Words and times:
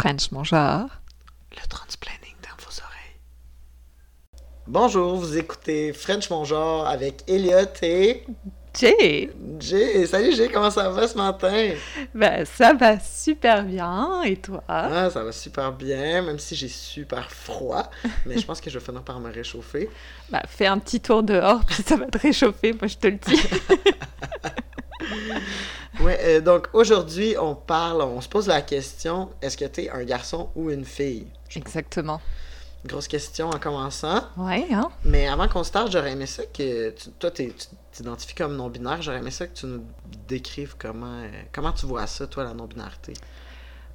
French 0.00 0.32
mon 0.32 0.44
genre. 0.44 0.88
Le 1.50 1.68
transplanning 1.68 2.34
dans 2.42 2.56
vos 2.64 2.70
oreilles. 2.80 3.20
Bonjour, 4.66 5.16
vous 5.16 5.36
écoutez 5.36 5.92
French 5.92 6.30
mon 6.30 6.46
genre 6.46 6.86
avec 6.86 7.22
Elliot 7.28 7.66
et 7.82 8.24
Jay, 8.72 9.30
Jay. 9.58 10.06
Salut 10.06 10.32
Jay, 10.34 10.48
comment 10.48 10.70
ça 10.70 10.88
va 10.88 11.06
ce 11.06 11.18
matin? 11.18 11.72
ben 12.14 12.46
ça 12.46 12.72
va 12.72 12.98
super 12.98 13.62
bien 13.62 14.22
et 14.22 14.36
toi? 14.36 14.64
Ah, 14.68 15.10
ça 15.10 15.22
va 15.22 15.32
super 15.32 15.70
bien, 15.70 16.22
même 16.22 16.38
si 16.38 16.56
j'ai 16.56 16.68
super 16.68 17.30
froid, 17.30 17.90
mais 18.24 18.38
je 18.38 18.46
pense 18.46 18.62
que 18.62 18.70
je 18.70 18.78
vais 18.78 18.84
finir 18.84 19.02
par 19.02 19.20
me 19.20 19.30
réchauffer. 19.30 19.90
Bah 20.30 20.40
fais 20.48 20.66
un 20.66 20.78
petit 20.78 21.00
tour 21.00 21.22
dehors 21.22 21.62
puis 21.66 21.82
ça 21.82 21.96
va 21.96 22.06
te 22.06 22.16
réchauffer, 22.16 22.72
moi 22.72 22.86
je 22.86 22.96
te 22.96 23.06
le 23.06 23.18
dis. 23.18 23.42
Ouais, 26.00 26.18
euh, 26.22 26.40
donc 26.40 26.68
aujourd'hui, 26.72 27.34
on 27.40 27.54
parle, 27.56 28.02
on 28.02 28.20
se 28.20 28.28
pose 28.28 28.46
la 28.46 28.62
question 28.62 29.30
est-ce 29.42 29.56
que 29.56 29.64
tu 29.64 29.82
es 29.82 29.90
un 29.90 30.04
garçon 30.04 30.50
ou 30.54 30.70
une 30.70 30.84
fille? 30.84 31.26
Exactement. 31.56 32.20
Grosse 32.86 33.08
question 33.08 33.50
en 33.50 33.58
commençant. 33.58 34.22
Ouais, 34.38 34.66
hein? 34.72 34.88
Mais 35.04 35.26
avant 35.28 35.48
qu'on 35.48 35.64
starte, 35.64 35.90
j'aurais 35.92 36.12
aimé 36.12 36.26
ça 36.26 36.44
que. 36.46 36.90
tu- 36.90 37.10
toi, 37.18 37.30
tu 37.30 37.52
t'identifies 37.92 38.34
comme 38.34 38.56
non-binaire. 38.56 39.02
J'aurais 39.02 39.18
aimé 39.18 39.30
ça 39.32 39.46
que 39.48 39.54
tu 39.54 39.66
nous 39.66 39.82
décrives 40.28 40.76
comment, 40.78 41.06
euh, 41.24 41.28
comment 41.52 41.72
tu 41.72 41.84
vois 41.86 42.06
ça, 42.06 42.26
toi, 42.26 42.44
la 42.44 42.54
non-binarité. 42.54 43.12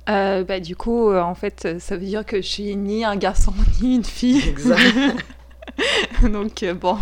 Euh, 0.07 0.43
bah 0.43 0.59
du 0.59 0.75
coup, 0.75 1.09
euh, 1.09 1.19
en 1.21 1.33
fait, 1.33 1.79
ça 1.79 1.95
veut 1.97 2.05
dire 2.05 2.25
que 2.25 2.37
je 2.37 2.47
suis 2.47 2.75
ni 2.75 3.03
un 3.03 3.15
garçon 3.15 3.53
ni 3.81 3.95
une 3.95 4.03
fille. 4.05 4.47
Exact. 4.47 4.83
Donc 6.21 6.61
euh, 6.63 6.73
bon, 6.75 6.97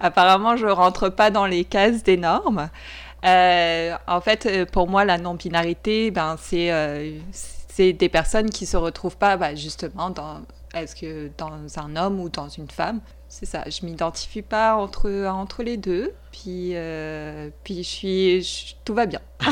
apparemment 0.00 0.56
je 0.56 0.66
rentre 0.66 1.10
pas 1.10 1.30
dans 1.30 1.46
les 1.46 1.64
cases 1.64 2.02
des 2.02 2.16
normes. 2.16 2.70
Euh, 3.24 3.94
en 4.06 4.20
fait, 4.20 4.46
euh, 4.46 4.66
pour 4.66 4.88
moi, 4.88 5.04
la 5.04 5.18
non-binarité, 5.18 6.10
ben 6.10 6.36
c'est 6.40 6.70
euh, 6.72 7.18
c'est 7.32 7.92
des 7.92 8.08
personnes 8.08 8.50
qui 8.50 8.66
se 8.66 8.76
retrouvent 8.76 9.16
pas 9.16 9.36
bah, 9.36 9.54
justement 9.54 10.10
dans 10.10 10.42
est-ce 10.74 10.94
que 10.94 11.30
dans 11.38 11.78
un 11.78 11.96
homme 11.96 12.20
ou 12.20 12.28
dans 12.28 12.48
une 12.48 12.68
femme? 12.70 13.00
C'est 13.28 13.46
ça. 13.46 13.64
Je 13.68 13.84
m'identifie 13.86 14.42
pas 14.42 14.76
entre 14.76 15.26
entre 15.26 15.62
les 15.62 15.76
deux. 15.76 16.12
Puis 16.32 16.70
euh, 16.74 17.48
puis 17.64 17.78
je 17.78 17.82
suis 17.88 18.42
je- 18.42 18.74
tout 18.84 18.94
va 18.94 19.06
bien. 19.06 19.20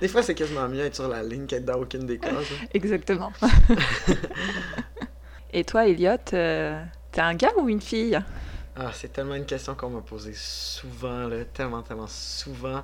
Des 0.00 0.08
fois, 0.08 0.22
c'est 0.22 0.34
quasiment 0.34 0.68
mieux 0.68 0.84
être 0.84 0.94
sur 0.94 1.08
la 1.08 1.22
ligne 1.22 1.46
qu'être 1.46 1.64
dans 1.66 1.78
aucune 1.80 2.06
des 2.06 2.18
cases. 2.18 2.32
hein. 2.32 2.66
Exactement. 2.74 3.32
Et 5.52 5.64
toi, 5.64 5.86
Elliot, 5.86 6.16
t'es 6.24 6.74
un 7.18 7.34
gars 7.34 7.52
ou 7.58 7.68
une 7.68 7.80
fille? 7.80 8.18
Ah, 8.78 8.90
c'est 8.92 9.12
tellement 9.12 9.34
une 9.34 9.46
question 9.46 9.74
qu'on 9.74 9.90
m'a 9.90 10.02
posée 10.02 10.34
souvent, 10.34 11.26
là, 11.28 11.44
tellement, 11.46 11.82
tellement 11.82 12.06
souvent. 12.08 12.82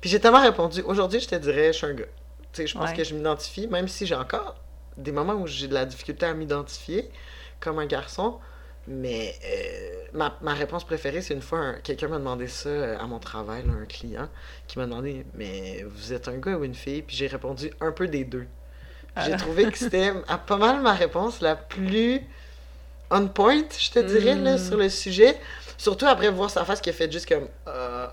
Puis 0.00 0.10
j'ai 0.10 0.20
tellement 0.20 0.42
répondu. 0.42 0.82
Aujourd'hui, 0.82 1.20
je 1.20 1.28
te 1.28 1.34
dirais, 1.36 1.68
je 1.72 1.78
suis 1.78 1.86
un 1.86 1.94
gars. 1.94 2.06
Tu 2.52 2.62
sais, 2.62 2.66
je 2.66 2.76
pense 2.76 2.90
Ouais. 2.90 2.96
que 2.96 3.04
je 3.04 3.14
m'identifie, 3.14 3.68
même 3.68 3.88
si 3.88 4.06
j'ai 4.06 4.14
encore 4.14 4.56
des 4.96 5.12
moments 5.12 5.34
où 5.34 5.46
j'ai 5.46 5.68
de 5.68 5.74
la 5.74 5.86
difficulté 5.86 6.26
à 6.26 6.34
m'identifier 6.34 7.10
comme 7.60 7.78
un 7.78 7.86
garçon. 7.86 8.38
Mais 8.88 9.34
euh, 9.44 10.04
ma, 10.14 10.38
ma 10.42 10.54
réponse 10.54 10.84
préférée, 10.84 11.22
c'est 11.22 11.34
une 11.34 11.42
fois, 11.42 11.58
un- 11.60 11.74
quelqu'un 11.80 12.08
m'a 12.08 12.18
demandé 12.18 12.48
ça 12.48 12.68
euh, 12.70 12.98
à 12.98 13.06
mon 13.06 13.18
travail, 13.20 13.64
là, 13.66 13.72
un 13.74 13.86
client, 13.86 14.28
qui 14.66 14.78
m'a 14.78 14.86
demandé 14.86 15.26
Mais 15.34 15.84
vous 15.88 16.12
êtes 16.14 16.28
un 16.28 16.38
gars 16.38 16.56
ou 16.58 16.64
une 16.64 16.74
fille? 16.74 17.02
Puis 17.02 17.16
j'ai 17.16 17.26
répondu 17.28 17.72
un 17.80 17.92
peu 17.92 18.08
des 18.08 18.24
deux. 18.24 18.46
J'ai 19.16 19.30
Ah. 19.32 19.36
trouvé 19.36 19.68
que 19.70 19.78
c'était 19.78 20.12
à 20.28 20.38
pas 20.38 20.56
mal 20.56 20.80
ma 20.82 20.94
réponse 20.94 21.40
la 21.40 21.56
plus 21.56 22.22
on 23.10 23.28
point, 23.28 23.62
je 23.78 23.90
te 23.90 23.98
dirais, 24.00 24.34
là, 24.34 24.54
Mm. 24.54 24.58
sur 24.58 24.76
le 24.76 24.88
sujet. 24.88 25.36
Surtout 25.76 26.06
après 26.06 26.28
voir 26.30 26.50
sa 26.50 26.64
face 26.64 26.80
qui 26.80 26.90
a 26.90 26.92
fait 26.92 27.10
juste 27.10 27.28
comme 27.28 27.48
euh, 27.68 28.06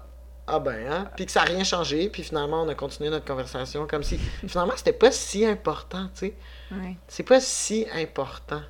Ah 0.48 0.60
ben, 0.60 0.86
hein. 0.92 1.10
Puis 1.16 1.26
que 1.26 1.32
ça 1.32 1.40
n'a 1.40 1.46
rien 1.48 1.64
changé. 1.64 2.08
Puis 2.10 2.22
finalement, 2.24 2.62
on 2.64 2.70
a 2.70 2.76
continué 2.76 3.10
notre 3.10 3.26
conversation 3.26 3.88
comme 3.88 4.04
si. 4.04 4.18
Finalement, 4.48 4.74
c'était 4.76 4.94
pas 4.94 5.12
si 5.12 5.44
important, 5.46 6.06
tu 6.14 6.28
sais. 6.28 6.34
Ouais. 6.72 6.96
C'est 7.08 7.24
pas 7.24 7.40
si 7.42 7.88
important. 7.94 8.62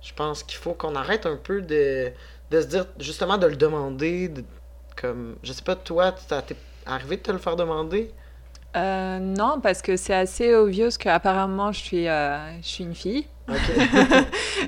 Je 0.00 0.12
pense 0.14 0.42
qu'il 0.42 0.56
faut 0.58 0.72
qu'on 0.74 0.94
arrête 0.96 1.26
un 1.26 1.36
peu 1.36 1.60
de, 1.62 2.10
de 2.50 2.60
se 2.60 2.66
dire, 2.66 2.86
justement, 2.98 3.36
de 3.38 3.46
le 3.46 3.56
demander. 3.56 4.28
de- 4.28 4.44
comme, 4.96 5.36
je 5.42 5.52
sais 5.52 5.62
pas, 5.62 5.76
toi, 5.76 6.12
tu 6.12 6.24
t'es 6.46 6.56
arrivé 6.86 7.16
de 7.16 7.22
te 7.22 7.32
le 7.32 7.38
faire 7.38 7.56
demander? 7.56 8.14
Euh, 8.76 9.18
non, 9.20 9.60
parce 9.62 9.82
que 9.82 9.96
c'est 9.96 10.14
assez 10.14 10.54
obvious 10.54 10.90
qu'apparemment 10.98 11.70
je 11.70 11.80
suis, 11.80 12.08
euh, 12.08 12.60
je 12.60 12.66
suis 12.66 12.84
une 12.84 12.94
fille. 12.94 13.26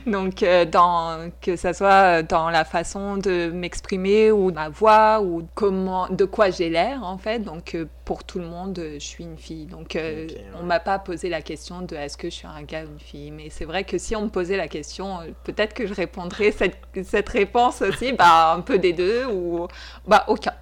Donc, 0.06 0.42
euh, 0.42 0.66
dans, 0.66 1.30
que 1.40 1.56
ça 1.56 1.72
soit 1.72 2.22
dans 2.22 2.50
la 2.50 2.64
façon 2.64 3.16
de 3.16 3.50
m'exprimer 3.50 4.30
ou 4.30 4.52
ma 4.52 4.68
voix 4.68 5.22
ou 5.22 5.48
comment, 5.54 6.08
de 6.08 6.24
quoi 6.24 6.50
j'ai 6.50 6.68
l'air 6.68 7.02
en 7.02 7.16
fait. 7.16 7.40
Donc, 7.40 7.76
pour 8.04 8.22
tout 8.22 8.38
le 8.38 8.44
monde, 8.44 8.78
je 8.78 8.98
suis 8.98 9.24
une 9.24 9.38
fille. 9.38 9.66
Donc, 9.66 9.96
euh, 9.96 10.26
Ok, 10.26 10.30
ouais. 10.30 10.44
on 10.60 10.62
m'a 10.64 10.78
pas 10.78 10.98
posé 10.98 11.28
la 11.30 11.40
question 11.40 11.80
de 11.80 11.96
est-ce 11.96 12.16
que 12.18 12.28
je 12.28 12.34
suis 12.34 12.46
un 12.46 12.62
gars 12.62 12.84
ou 12.84 12.92
une 12.92 13.00
fille. 13.00 13.30
Mais 13.30 13.48
c'est 13.50 13.64
vrai 13.64 13.84
que 13.84 13.98
si 13.98 14.14
on 14.14 14.22
me 14.22 14.28
posait 14.28 14.58
la 14.58 14.68
question, 14.68 15.20
peut-être 15.44 15.72
que 15.72 15.86
je 15.86 15.94
répondrais 15.94 16.52
cette, 16.52 16.76
cette 17.02 17.30
réponse 17.30 17.80
aussi, 17.82 18.12
bah, 18.12 18.52
un 18.52 18.60
peu 18.60 18.78
des 18.78 18.92
deux 18.92 19.24
ou 19.24 19.66
bah, 20.06 20.24
aucun. 20.28 20.52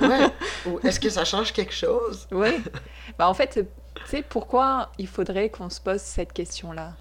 Ouais. 0.00 0.28
Ou 0.66 0.80
est-ce 0.86 0.98
que 1.00 1.08
ça 1.10 1.24
change 1.24 1.52
quelque 1.52 1.72
chose? 1.72 2.26
Oui. 2.30 2.62
bah, 3.18 3.28
en 3.28 3.34
fait, 3.34 3.48
tu 3.48 3.66
sais 4.06 4.22
pourquoi 4.22 4.90
il 4.98 5.06
faudrait 5.06 5.50
qu'on 5.50 5.70
se 5.70 5.80
pose 5.80 6.00
cette 6.00 6.32
question-là? 6.32 6.94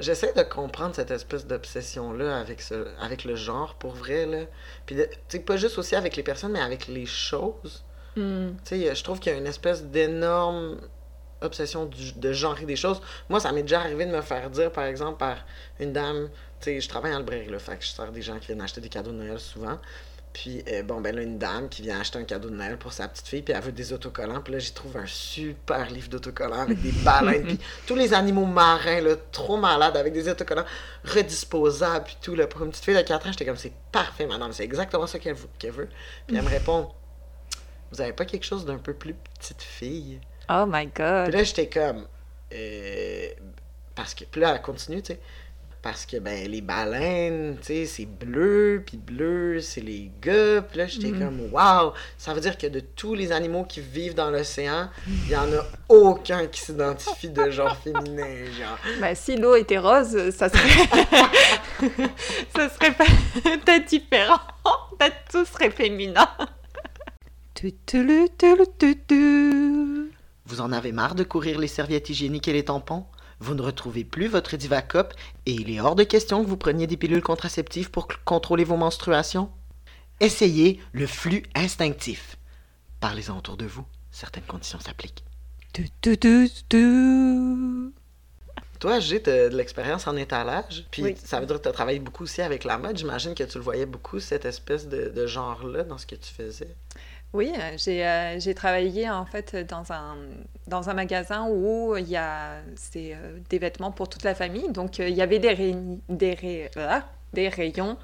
J'essaie 0.00 0.32
de 0.32 0.42
comprendre 0.42 0.94
cette 0.94 1.10
espèce 1.10 1.46
d'obsession-là 1.46 2.40
avec, 2.40 2.60
ce, 2.60 2.88
avec 3.00 3.24
le 3.24 3.36
genre, 3.36 3.74
pour 3.74 3.92
vrai, 3.92 4.26
là. 4.26 4.46
Puis, 4.84 4.96
tu 4.96 5.02
sais, 5.28 5.38
pas 5.40 5.56
juste 5.56 5.78
aussi 5.78 5.94
avec 5.94 6.16
les 6.16 6.22
personnes, 6.24 6.52
mais 6.52 6.60
avec 6.60 6.88
les 6.88 7.06
choses. 7.06 7.84
Hmm. 8.16 8.50
Tu 8.64 8.80
sais, 8.80 8.94
je 8.94 9.04
trouve 9.04 9.20
qu'il 9.20 9.32
y 9.32 9.34
a 9.34 9.38
une 9.38 9.46
espèce 9.46 9.84
d'énorme 9.84 10.78
obsession 11.40 11.86
du- 11.86 12.12
de 12.12 12.32
genrer 12.32 12.64
des 12.64 12.76
choses. 12.76 13.00
Moi, 13.28 13.38
ça 13.40 13.52
m'est 13.52 13.62
déjà 13.62 13.80
arrivé 13.80 14.06
de 14.06 14.10
me 14.10 14.22
faire 14.22 14.50
dire, 14.50 14.72
par 14.72 14.84
exemple, 14.84 15.18
par 15.18 15.36
une 15.78 15.92
dame, 15.92 16.30
tu 16.60 16.64
sais, 16.66 16.80
je 16.80 16.88
travaille 16.88 17.14
en 17.14 17.18
librairie, 17.18 17.48
là, 17.48 17.58
fait 17.58 17.76
que 17.76 17.84
je 17.84 17.90
sers 17.90 18.10
des 18.12 18.22
gens 18.22 18.38
qui 18.38 18.46
viennent 18.46 18.60
acheter 18.62 18.80
des 18.80 18.88
cadeaux 18.88 19.12
de 19.12 19.16
Noël 19.16 19.38
souvent. 19.40 19.78
Puis, 20.32 20.64
euh, 20.68 20.82
bon, 20.82 21.00
ben 21.02 21.14
là, 21.14 21.20
une 21.22 21.36
dame 21.38 21.68
qui 21.68 21.82
vient 21.82 22.00
acheter 22.00 22.18
un 22.18 22.24
cadeau 22.24 22.48
de 22.48 22.54
Noël 22.54 22.78
pour 22.78 22.92
sa 22.94 23.06
petite 23.06 23.28
fille, 23.28 23.42
puis 23.42 23.52
elle 23.54 23.62
veut 23.62 23.72
des 23.72 23.92
autocollants. 23.92 24.40
Puis 24.40 24.54
là, 24.54 24.58
j'y 24.58 24.72
trouve 24.72 24.96
un 24.96 25.04
super 25.06 25.90
livre 25.90 26.08
d'autocollants 26.08 26.60
avec 26.62 26.80
des 26.80 26.92
baleines, 26.92 27.44
puis 27.44 27.58
tous 27.86 27.94
les 27.94 28.14
animaux 28.14 28.46
marins, 28.46 29.00
là, 29.02 29.14
trop 29.30 29.58
malades, 29.58 29.96
avec 29.96 30.12
des 30.14 30.28
autocollants 30.30 30.64
redisposables, 31.04 32.04
puis 32.06 32.16
tout, 32.22 32.34
là. 32.34 32.46
Pour 32.46 32.62
une 32.62 32.70
petite 32.70 32.84
fille 32.84 32.96
de 32.96 33.02
4 33.02 33.26
ans, 33.26 33.32
j'étais 33.32 33.44
comme, 33.44 33.56
c'est 33.56 33.72
parfait, 33.92 34.26
madame, 34.26 34.52
c'est 34.52 34.64
exactement 34.64 35.06
ça 35.06 35.18
qu'elle 35.18 35.34
veut. 35.34 35.88
Puis 36.26 36.36
elle 36.36 36.42
me 36.42 36.48
répond, 36.48 36.90
vous 37.90 38.00
avez 38.00 38.12
pas 38.14 38.24
quelque 38.24 38.44
chose 38.44 38.64
d'un 38.64 38.78
peu 38.78 38.94
plus 38.94 39.14
petite 39.38 39.62
fille? 39.62 40.18
Oh 40.48 40.64
my 40.66 40.86
Puis 40.86 40.92
god. 41.04 41.32
là, 41.32 41.42
j'étais 41.44 41.68
comme. 41.68 42.06
euh, 42.54 43.26
parce 43.94 44.14
que. 44.14 44.24
Puis 44.24 44.40
là, 44.40 44.54
elle 44.54 44.62
continue, 44.62 45.02
tu 45.02 45.12
sais. 45.12 45.20
Parce 45.82 46.06
que, 46.06 46.16
ben, 46.18 46.48
les 46.48 46.60
baleines, 46.60 47.56
tu 47.58 47.66
sais, 47.66 47.86
c'est 47.86 48.06
bleu, 48.06 48.84
puis 48.86 48.96
bleu, 48.96 49.60
c'est 49.60 49.80
les 49.80 50.12
gars. 50.22 50.62
Puis 50.62 50.78
là, 50.78 50.86
j'étais 50.86 51.08
Mhm. 51.08 51.18
comme, 51.18 51.52
waouh! 51.52 51.90
Ça 52.16 52.32
veut 52.32 52.40
dire 52.40 52.56
que 52.56 52.68
de 52.68 52.78
tous 52.78 53.14
les 53.16 53.32
animaux 53.32 53.64
qui 53.64 53.80
vivent 53.80 54.14
dans 54.14 54.30
l'océan, 54.30 54.88
il 55.08 55.28
y 55.30 55.34
en 55.36 55.52
a 55.52 55.66
aucun 55.88 56.46
qui 56.46 56.60
s'identifie 56.60 57.30
de 57.30 57.50
genre 57.50 57.76
féminin, 57.78 58.44
genre. 58.56 58.78
Bah, 59.00 59.12
si 59.16 59.36
l'eau 59.36 59.56
était 59.56 59.78
rose, 59.78 60.30
ça 60.30 60.48
serait. 60.48 60.86
ça 62.56 62.68
serait 62.68 62.92
pas- 62.94 63.04
peut-être 63.42 63.86
différent. 63.88 64.38
Peut-être 64.96 65.16
tout 65.32 65.44
serait 65.44 65.70
féminin. 65.70 66.28
Vous 70.46 70.60
en 70.60 70.72
avez 70.72 70.92
marre 70.92 71.14
de 71.14 71.24
courir 71.24 71.58
les 71.58 71.66
serviettes 71.68 72.08
hygiéniques 72.10 72.48
et 72.48 72.52
les 72.52 72.64
tampons? 72.64 73.04
Vous 73.42 73.54
ne 73.56 73.62
retrouvez 73.62 74.04
plus 74.04 74.28
votre 74.28 74.56
Divacop 74.56 75.14
et 75.46 75.50
il 75.52 75.68
est 75.68 75.80
hors 75.80 75.96
de 75.96 76.04
question 76.04 76.44
que 76.44 76.48
vous 76.48 76.56
preniez 76.56 76.86
des 76.86 76.96
pilules 76.96 77.24
contraceptives 77.24 77.90
pour 77.90 78.06
contrôler 78.24 78.62
vos 78.62 78.76
menstruations? 78.76 79.50
Essayez 80.20 80.80
le 80.92 81.08
flux 81.08 81.42
instinctif. 81.56 82.36
Parlez-en 83.00 83.36
autour 83.36 83.56
de 83.56 83.64
vous. 83.66 83.84
Certaines 84.12 84.44
conditions 84.44 84.78
s'appliquent. 84.78 85.24
Toi, 88.78 89.00
j'ai 89.00 89.18
de, 89.18 89.48
de 89.48 89.56
l'expérience 89.56 90.06
en 90.06 90.16
étalage. 90.16 90.84
Puis 90.92 91.02
Oui. 91.02 91.16
ça 91.24 91.40
veut 91.40 91.46
dire 91.46 91.56
que 91.56 91.62
tu 91.62 91.68
as 91.68 91.72
travaillé 91.72 91.98
beaucoup 91.98 92.22
aussi 92.22 92.42
avec 92.42 92.62
la 92.62 92.78
mode. 92.78 92.96
J'imagine 92.96 93.34
que 93.34 93.42
tu 93.42 93.58
le 93.58 93.64
voyais 93.64 93.86
beaucoup, 93.86 94.20
cette 94.20 94.44
espèce 94.44 94.86
de, 94.88 95.08
de 95.08 95.26
genre-là, 95.26 95.82
dans 95.82 95.98
ce 95.98 96.06
que 96.06 96.14
tu 96.14 96.32
faisais. 96.32 96.76
Oui, 97.32 97.50
euh, 97.58 97.72
j'ai 97.78 98.06
euh, 98.06 98.54
travaillé 98.54 99.08
en 99.08 99.24
fait 99.24 99.56
dans 99.56 99.90
un, 99.90 100.16
dans 100.66 100.90
un 100.90 100.94
magasin 100.94 101.48
où 101.50 101.96
il 101.96 102.08
y 102.08 102.16
a 102.16 102.56
c'est, 102.76 103.14
euh, 103.14 103.38
des 103.48 103.58
vêtements 103.58 103.90
pour 103.90 104.08
toute 104.08 104.22
la 104.22 104.34
famille. 104.34 104.70
Donc 104.70 105.00
euh, 105.00 105.08
il 105.08 105.14
y 105.14 105.22
avait 105.22 105.38
des, 105.38 105.52
ré- 105.54 105.74
des, 106.10 106.34
ré- 106.34 106.70
ah, 106.76 107.04
des 107.32 107.48
rayons 107.48 107.96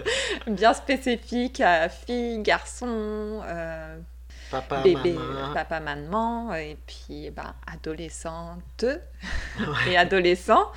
bien 0.46 0.72
spécifiques 0.72 1.60
à 1.60 1.88
filles, 1.88 2.42
garçons, 2.42 3.42
Papa, 4.50 4.78
bébé, 4.82 4.88
maman. 4.88 5.52
papa, 5.52 5.80
maman, 5.80 6.54
et 6.54 6.76
puis 6.86 7.30
ben, 7.30 7.54
adolescente 7.66 8.84
et 9.86 9.96
adolescents. 9.96 10.70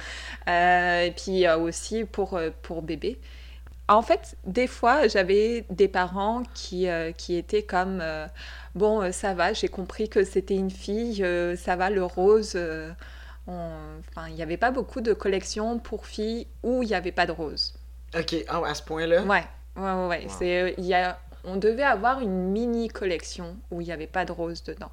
Euh, 0.48 1.04
et 1.06 1.12
puis 1.12 1.48
aussi 1.50 2.06
pour, 2.06 2.40
pour 2.62 2.82
bébé. 2.82 3.20
En 3.96 4.02
fait, 4.02 4.38
des 4.46 4.68
fois, 4.68 5.08
j'avais 5.08 5.66
des 5.70 5.88
parents 5.88 6.44
qui, 6.54 6.88
euh, 6.88 7.12
qui 7.12 7.36
étaient 7.36 7.64
comme 7.64 8.00
euh, 8.02 8.28
Bon, 8.76 9.02
euh, 9.02 9.12
ça 9.12 9.34
va, 9.34 9.54
j'ai 9.54 9.68
compris 9.68 10.10
que 10.10 10.24
c'était 10.24 10.56
une 10.56 10.70
fille, 10.70 11.26
ça 11.58 11.76
va, 11.76 11.90
le 11.90 12.04
rose. 12.04 12.58
Enfin, 13.48 14.28
il 14.28 14.36
n'y 14.36 14.44
avait 14.44 14.58
pas 14.58 14.70
beaucoup 14.70 15.02
de 15.02 15.14
collections 15.14 15.80
pour 15.80 16.06
filles 16.06 16.46
où 16.62 16.84
il 16.84 16.90
n'y 16.90 16.94
avait 16.96 17.12
pas 17.12 17.26
de 17.26 17.32
rose. 17.32 17.74
Ok, 18.16 18.36
oh, 18.54 18.64
à 18.64 18.76
ce 18.76 18.84
point-là? 18.84 19.24
Ouais, 19.24 19.44
ouais, 19.76 19.94
ouais. 19.94 20.08
ouais. 20.08 20.28
C'est, 20.28 20.76
y 20.78 20.94
a, 20.94 21.20
on 21.44 21.56
devait 21.56 21.84
avoir 21.84 22.22
une 22.22 22.52
mini 22.52 22.90
collection 22.90 23.58
où 23.72 23.82
il 23.82 23.86
n'y 23.86 23.92
avait 23.92 24.08
pas 24.08 24.24
de 24.24 24.32
rose 24.32 24.64
dedans. 24.64 24.92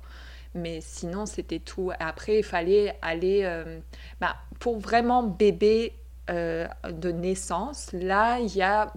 Mais 0.54 0.80
sinon, 0.80 1.26
c'était 1.26 1.58
tout. 1.58 1.92
Après, 2.00 2.38
il 2.38 2.42
fallait 2.42 2.96
aller. 3.02 3.46
Bah, 4.22 4.36
pour 4.58 4.78
vraiment 4.78 5.22
bébé 5.22 5.92
euh, 6.28 6.66
de 6.90 7.12
naissance, 7.12 7.90
là, 7.92 8.40
il 8.40 8.54
y 8.56 8.62
a 8.62 8.92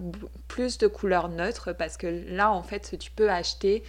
plus 0.48 0.78
de 0.78 0.88
couleurs 0.88 1.28
neutres 1.28 1.72
parce 1.72 1.96
que 1.96 2.24
là, 2.28 2.50
en 2.50 2.64
fait, 2.64 2.98
tu 2.98 3.12
peux 3.12 3.30
acheter 3.30 3.84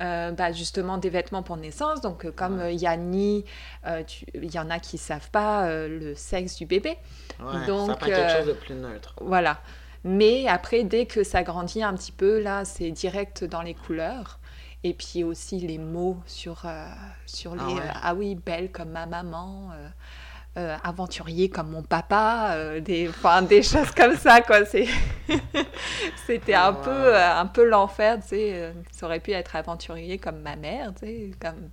euh, 0.00 0.30
bah, 0.30 0.52
justement 0.52 0.96
des 0.96 1.10
vêtements 1.10 1.42
pour 1.42 1.58
naissance. 1.58 2.00
Donc, 2.00 2.24
euh, 2.24 2.32
comme 2.32 2.62
il 2.70 2.80
y 2.80 2.86
a 2.86 2.96
ni, 2.96 3.44
il 4.34 4.54
y 4.54 4.58
en 4.58 4.70
a 4.70 4.78
qui 4.78 4.96
savent 4.96 5.30
pas 5.30 5.68
le 5.86 6.14
sexe 6.14 6.56
du 6.56 6.64
bébé. 6.64 6.96
donc, 7.66 7.90
ça 7.90 7.96
prend 7.96 8.06
quelque 8.06 8.38
chose 8.38 8.46
de 8.46 8.52
plus 8.54 8.74
neutre. 8.74 9.14
Voilà. 9.20 9.60
Mais 10.04 10.48
après, 10.48 10.84
dès 10.84 11.04
que 11.04 11.24
ça 11.24 11.42
grandit 11.42 11.82
un 11.82 11.92
petit 11.92 12.12
peu, 12.12 12.40
là, 12.40 12.64
c'est 12.64 12.90
direct 12.90 13.44
dans 13.44 13.62
les 13.62 13.74
couleurs. 13.74 14.38
Et 14.82 14.94
puis 14.94 15.24
aussi 15.24 15.58
les 15.58 15.76
mots 15.76 16.16
sur, 16.24 16.64
sur 17.26 17.54
ah 17.58 17.66
les... 17.68 17.80
Ah, 18.02 18.14
oui, 18.14 18.34
belle 18.34 18.72
comme 18.72 18.90
ma 18.90 19.04
maman. 19.04 19.72
Euh, 20.58 20.76
aventurier 20.82 21.48
comme 21.48 21.70
mon 21.70 21.82
papa, 21.82 22.54
euh, 22.54 22.80
des, 22.80 23.08
des 23.48 23.62
choses 23.62 23.92
comme 23.92 24.16
ça, 24.16 24.40
quoi. 24.40 24.64
C'était 26.26 26.54
un, 26.54 26.72
peu, 26.72 26.90
euh, 26.90 27.36
un 27.36 27.46
peu 27.46 27.64
l'enfer, 27.64 28.18
tu 28.20 28.30
sais. 28.30 28.72
Ça 28.90 29.06
aurait 29.06 29.20
pu 29.20 29.30
être 29.30 29.54
aventurier 29.54 30.18
comme 30.18 30.40
ma 30.40 30.56
mère, 30.56 30.92
tu 30.98 31.06
sais, 31.06 31.30
comme... 31.40 31.70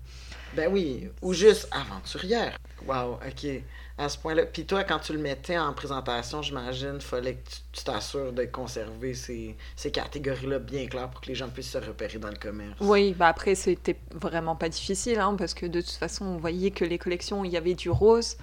Ben 0.54 0.72
oui, 0.72 1.10
ou 1.24 1.34
juste 1.34 1.68
aventurière. 1.72 2.56
Wow, 2.86 3.14
ok 3.28 3.64
à 3.98 4.10
ce 4.10 4.18
point-là. 4.18 4.46
Puis 4.46 4.66
toi, 4.66 4.84
quand 4.84 5.00
tu 5.00 5.14
le 5.14 5.20
mettais 5.20 5.58
en 5.58 5.72
présentation, 5.74 6.42
j'imagine, 6.42 6.96
il 6.96 7.02
fallait 7.02 7.36
que 7.36 7.50
tu 7.72 7.84
t'assures 7.84 8.34
de 8.34 8.44
conserver 8.44 9.14
ces, 9.14 9.56
ces 9.76 9.92
catégories-là 9.92 10.60
bien 10.60 10.86
claires 10.88 11.10
pour 11.10 11.22
que 11.22 11.28
les 11.28 11.36
gens 11.36 11.48
puissent 11.48 11.72
se 11.72 11.78
repérer 11.78 12.18
dans 12.18 12.30
le 12.30 12.36
commerce. 12.36 12.76
Oui, 12.82 13.14
bah 13.14 13.28
après, 13.28 13.56
c'était 13.56 13.98
vraiment 14.14 14.56
pas 14.56 14.68
difficile, 14.68 15.20
hein, 15.20 15.36
parce 15.38 15.54
que 15.54 15.66
de 15.66 15.80
toute 15.80 15.92
façon, 15.92 16.26
on 16.26 16.38
voyait 16.38 16.72
que 16.72 16.84
les 16.84 16.98
collections, 16.98 17.46
il 17.46 17.52
y 17.52 17.58
avait 17.58 17.76
du 17.76 17.90
rose. 17.90 18.38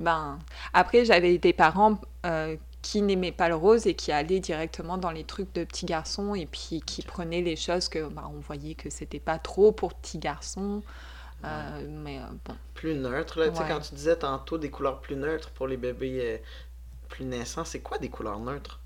Ben, 0.00 0.38
après, 0.72 1.04
j'avais 1.04 1.36
des 1.36 1.52
parents 1.52 2.00
euh, 2.24 2.56
qui 2.80 3.02
n'aimaient 3.02 3.32
pas 3.32 3.48
le 3.48 3.56
rose 3.56 3.86
et 3.86 3.94
qui 3.94 4.10
allaient 4.10 4.40
directement 4.40 4.96
dans 4.96 5.10
les 5.10 5.24
trucs 5.24 5.52
de 5.54 5.64
petits 5.64 5.86
garçons 5.86 6.34
et 6.34 6.46
puis 6.46 6.82
qui 6.84 7.02
prenaient 7.02 7.42
les 7.42 7.56
choses 7.56 7.88
que 7.88 8.08
ben, 8.08 8.30
on 8.34 8.40
voyait 8.40 8.74
que 8.74 8.88
c'était 8.88 9.20
pas 9.20 9.38
trop 9.38 9.70
pour 9.72 9.92
petits 9.94 10.18
garçons. 10.18 10.82
Euh, 11.44 11.86
mais 11.88 12.18
euh, 12.18 12.26
bon. 12.44 12.54
Plus 12.74 12.94
neutre, 12.94 13.38
là. 13.38 13.50
Tu 13.50 13.56
sais, 13.56 13.64
quand 13.68 13.80
tu 13.80 13.94
disais 13.94 14.16
tantôt 14.16 14.58
des 14.58 14.70
couleurs 14.70 15.00
plus 15.00 15.16
neutres 15.16 15.50
pour 15.50 15.66
les 15.66 15.76
bébés 15.76 16.20
euh, 16.20 16.38
plus 17.08 17.24
naissants, 17.24 17.64
c'est 17.64 17.80
quoi 17.80 17.98
des 17.98 18.08
couleurs 18.08 18.40
neutres? 18.40 18.80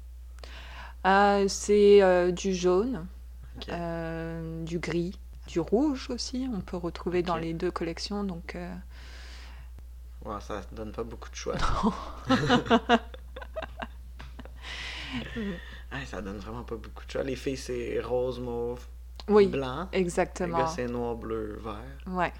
c'est 1.48 2.32
du 2.32 2.54
jaune, 2.54 3.06
du 4.66 4.78
gris, 4.78 5.18
du 5.46 5.60
rouge 5.60 6.10
aussi. 6.10 6.48
On 6.54 6.60
peut 6.60 6.76
retrouver 6.76 7.22
dans 7.22 7.36
les 7.36 7.54
deux 7.54 7.70
collections, 7.70 8.24
donc... 8.24 8.56
Ça 10.40 10.60
donne 10.72 10.92
pas 10.92 11.04
beaucoup 11.04 11.30
de 11.30 11.34
choix. 11.34 11.56
ça 16.04 16.20
donne 16.20 16.36
vraiment 16.36 16.64
pas 16.64 16.76
beaucoup 16.76 17.06
de 17.06 17.10
choix. 17.10 17.22
Les 17.22 17.36
filles, 17.36 17.56
c'est 17.56 17.98
rose, 18.00 18.40
mauve, 18.40 18.84
oui, 19.28 19.46
blanc. 19.46 19.88
Exactement. 19.92 20.56
Les 20.56 20.62
gars, 20.62 20.68
c'est 20.68 20.86
noir, 20.86 21.14
bleu, 21.14 21.60
vert. 21.62 21.76
Ouais. 22.06 22.32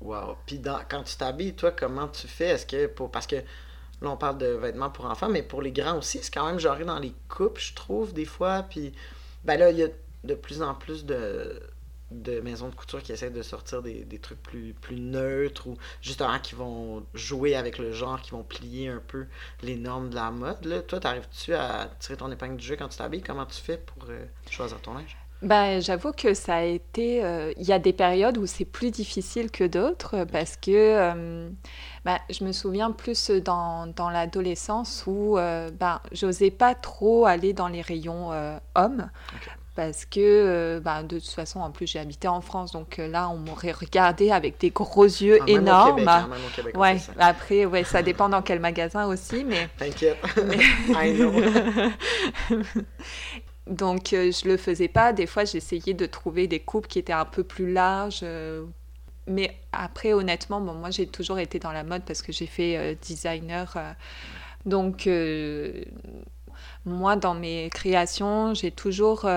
Wow. 0.00 0.36
Puis 0.46 0.60
quand 0.88 1.02
tu 1.02 1.16
t'habilles, 1.16 1.54
toi, 1.54 1.72
comment 1.72 2.08
tu 2.08 2.26
fais? 2.26 2.48
Est-ce 2.48 2.66
que 2.66 2.86
pour. 2.86 3.10
Parce 3.10 3.26
que 3.26 3.36
là, 3.36 4.10
on 4.10 4.16
parle 4.16 4.38
de 4.38 4.46
vêtements 4.46 4.90
pour 4.90 5.06
enfants, 5.06 5.28
mais 5.28 5.42
pour 5.42 5.62
les 5.62 5.72
grands 5.72 5.98
aussi, 5.98 6.20
c'est 6.22 6.32
quand 6.32 6.46
même 6.46 6.58
genré 6.58 6.84
dans 6.84 6.98
les 6.98 7.14
coupes, 7.28 7.58
je 7.58 7.74
trouve, 7.74 8.12
des 8.12 8.24
fois. 8.24 8.64
Puis, 8.68 8.92
ben 9.44 9.58
là, 9.58 9.70
il 9.70 9.78
y 9.78 9.82
a 9.82 9.88
de 10.24 10.34
plus 10.34 10.62
en 10.62 10.74
plus 10.74 11.04
de, 11.04 11.60
maisons 12.42 12.68
de 12.68 12.74
couture 12.74 13.02
qui 13.02 13.12
essaient 13.12 13.30
de 13.30 13.42
sortir 13.42 13.82
des, 13.82 14.04
des, 14.04 14.18
trucs 14.18 14.42
plus, 14.42 14.74
plus 14.74 14.96
neutres 14.96 15.66
ou 15.66 15.76
justement 16.00 16.38
qui 16.38 16.54
vont 16.54 17.04
jouer 17.14 17.54
avec 17.54 17.78
le 17.78 17.92
genre, 17.92 18.20
qui 18.20 18.30
vont 18.32 18.42
plier 18.42 18.88
un 18.88 19.02
peu 19.06 19.26
les 19.62 19.76
normes 19.76 20.10
de 20.10 20.14
la 20.14 20.30
mode. 20.30 20.64
Là. 20.64 20.82
Toi, 20.82 21.00
t'arrives-tu 21.00 21.54
à 21.54 21.90
tirer 22.00 22.16
ton 22.16 22.30
épingle 22.30 22.56
du 22.56 22.66
jeu 22.66 22.76
quand 22.76 22.88
tu 22.88 22.98
t'habilles? 22.98 23.22
Comment 23.22 23.46
tu 23.46 23.60
fais 23.60 23.78
pour 23.78 24.04
euh, 24.08 24.24
choisir 24.50 24.80
ton 24.80 24.94
linge? 24.94 25.16
Ben, 25.42 25.80
j'avoue 25.80 26.12
que 26.12 26.34
ça 26.34 26.56
a 26.56 26.62
été. 26.62 27.24
Euh, 27.24 27.52
il 27.56 27.66
y 27.66 27.72
a 27.72 27.78
des 27.78 27.92
périodes 27.92 28.38
où 28.38 28.46
c'est 28.46 28.64
plus 28.64 28.90
difficile 28.90 29.50
que 29.50 29.64
d'autres 29.64 30.24
parce 30.24 30.56
que 30.56 30.70
euh, 30.70 31.48
ben, 32.04 32.18
je 32.28 32.44
me 32.44 32.50
souviens 32.50 32.90
plus 32.90 33.30
dans, 33.30 33.86
dans 33.86 34.10
l'adolescence 34.10 35.04
où 35.06 35.38
euh, 35.38 35.70
ben, 35.70 36.00
j'osais 36.10 36.50
pas 36.50 36.74
trop 36.74 37.26
aller 37.26 37.52
dans 37.52 37.68
les 37.68 37.82
rayons 37.82 38.30
hommes. 38.74 39.10
Parce 39.76 40.06
que 40.06 40.80
ben, 40.80 41.04
de 41.04 41.20
toute 41.20 41.28
façon, 41.28 41.60
en 41.60 41.70
plus, 41.70 41.86
j'ai 41.86 42.00
habité 42.00 42.26
en 42.26 42.40
France, 42.40 42.72
donc 42.72 42.96
là, 42.96 43.28
on 43.28 43.36
m'aurait 43.36 43.70
regardé 43.70 44.32
avec 44.32 44.58
des 44.58 44.70
gros 44.70 45.04
yeux 45.04 45.38
ah, 45.40 45.44
énormes. 45.46 46.08
Hein, 46.08 46.28
ouais, 46.74 46.96
après, 47.20 47.64
ouais, 47.64 47.84
ça 47.84 48.02
dépend 48.08 48.28
dans 48.28 48.42
quel 48.42 48.58
magasin 48.58 49.06
aussi, 49.06 49.44
mais. 49.44 49.68
T'inquiète. 49.78 50.18
I 50.88 51.14
know. 51.14 51.32
Donc, 53.68 54.12
euh, 54.12 54.32
je 54.32 54.48
le 54.48 54.56
faisais 54.56 54.88
pas. 54.88 55.12
Des 55.12 55.26
fois, 55.26 55.44
j'essayais 55.44 55.94
de 55.94 56.06
trouver 56.06 56.46
des 56.46 56.60
coupes 56.60 56.88
qui 56.88 56.98
étaient 56.98 57.12
un 57.12 57.26
peu 57.26 57.44
plus 57.44 57.70
larges. 57.70 58.20
Euh, 58.22 58.64
mais 59.26 59.54
après, 59.72 60.14
honnêtement, 60.14 60.60
bon, 60.60 60.72
moi, 60.72 60.90
j'ai 60.90 61.06
toujours 61.06 61.38
été 61.38 61.58
dans 61.58 61.72
la 61.72 61.84
mode 61.84 62.02
parce 62.04 62.22
que 62.22 62.32
j'ai 62.32 62.46
fait 62.46 62.76
euh, 62.76 62.94
designer. 63.00 63.76
donc, 64.64 65.08
moi, 66.86 67.16
dans 67.16 67.34
mes 67.34 67.68
créations, 67.70 68.54
j'ai 68.54 68.70
toujours, 68.70 69.28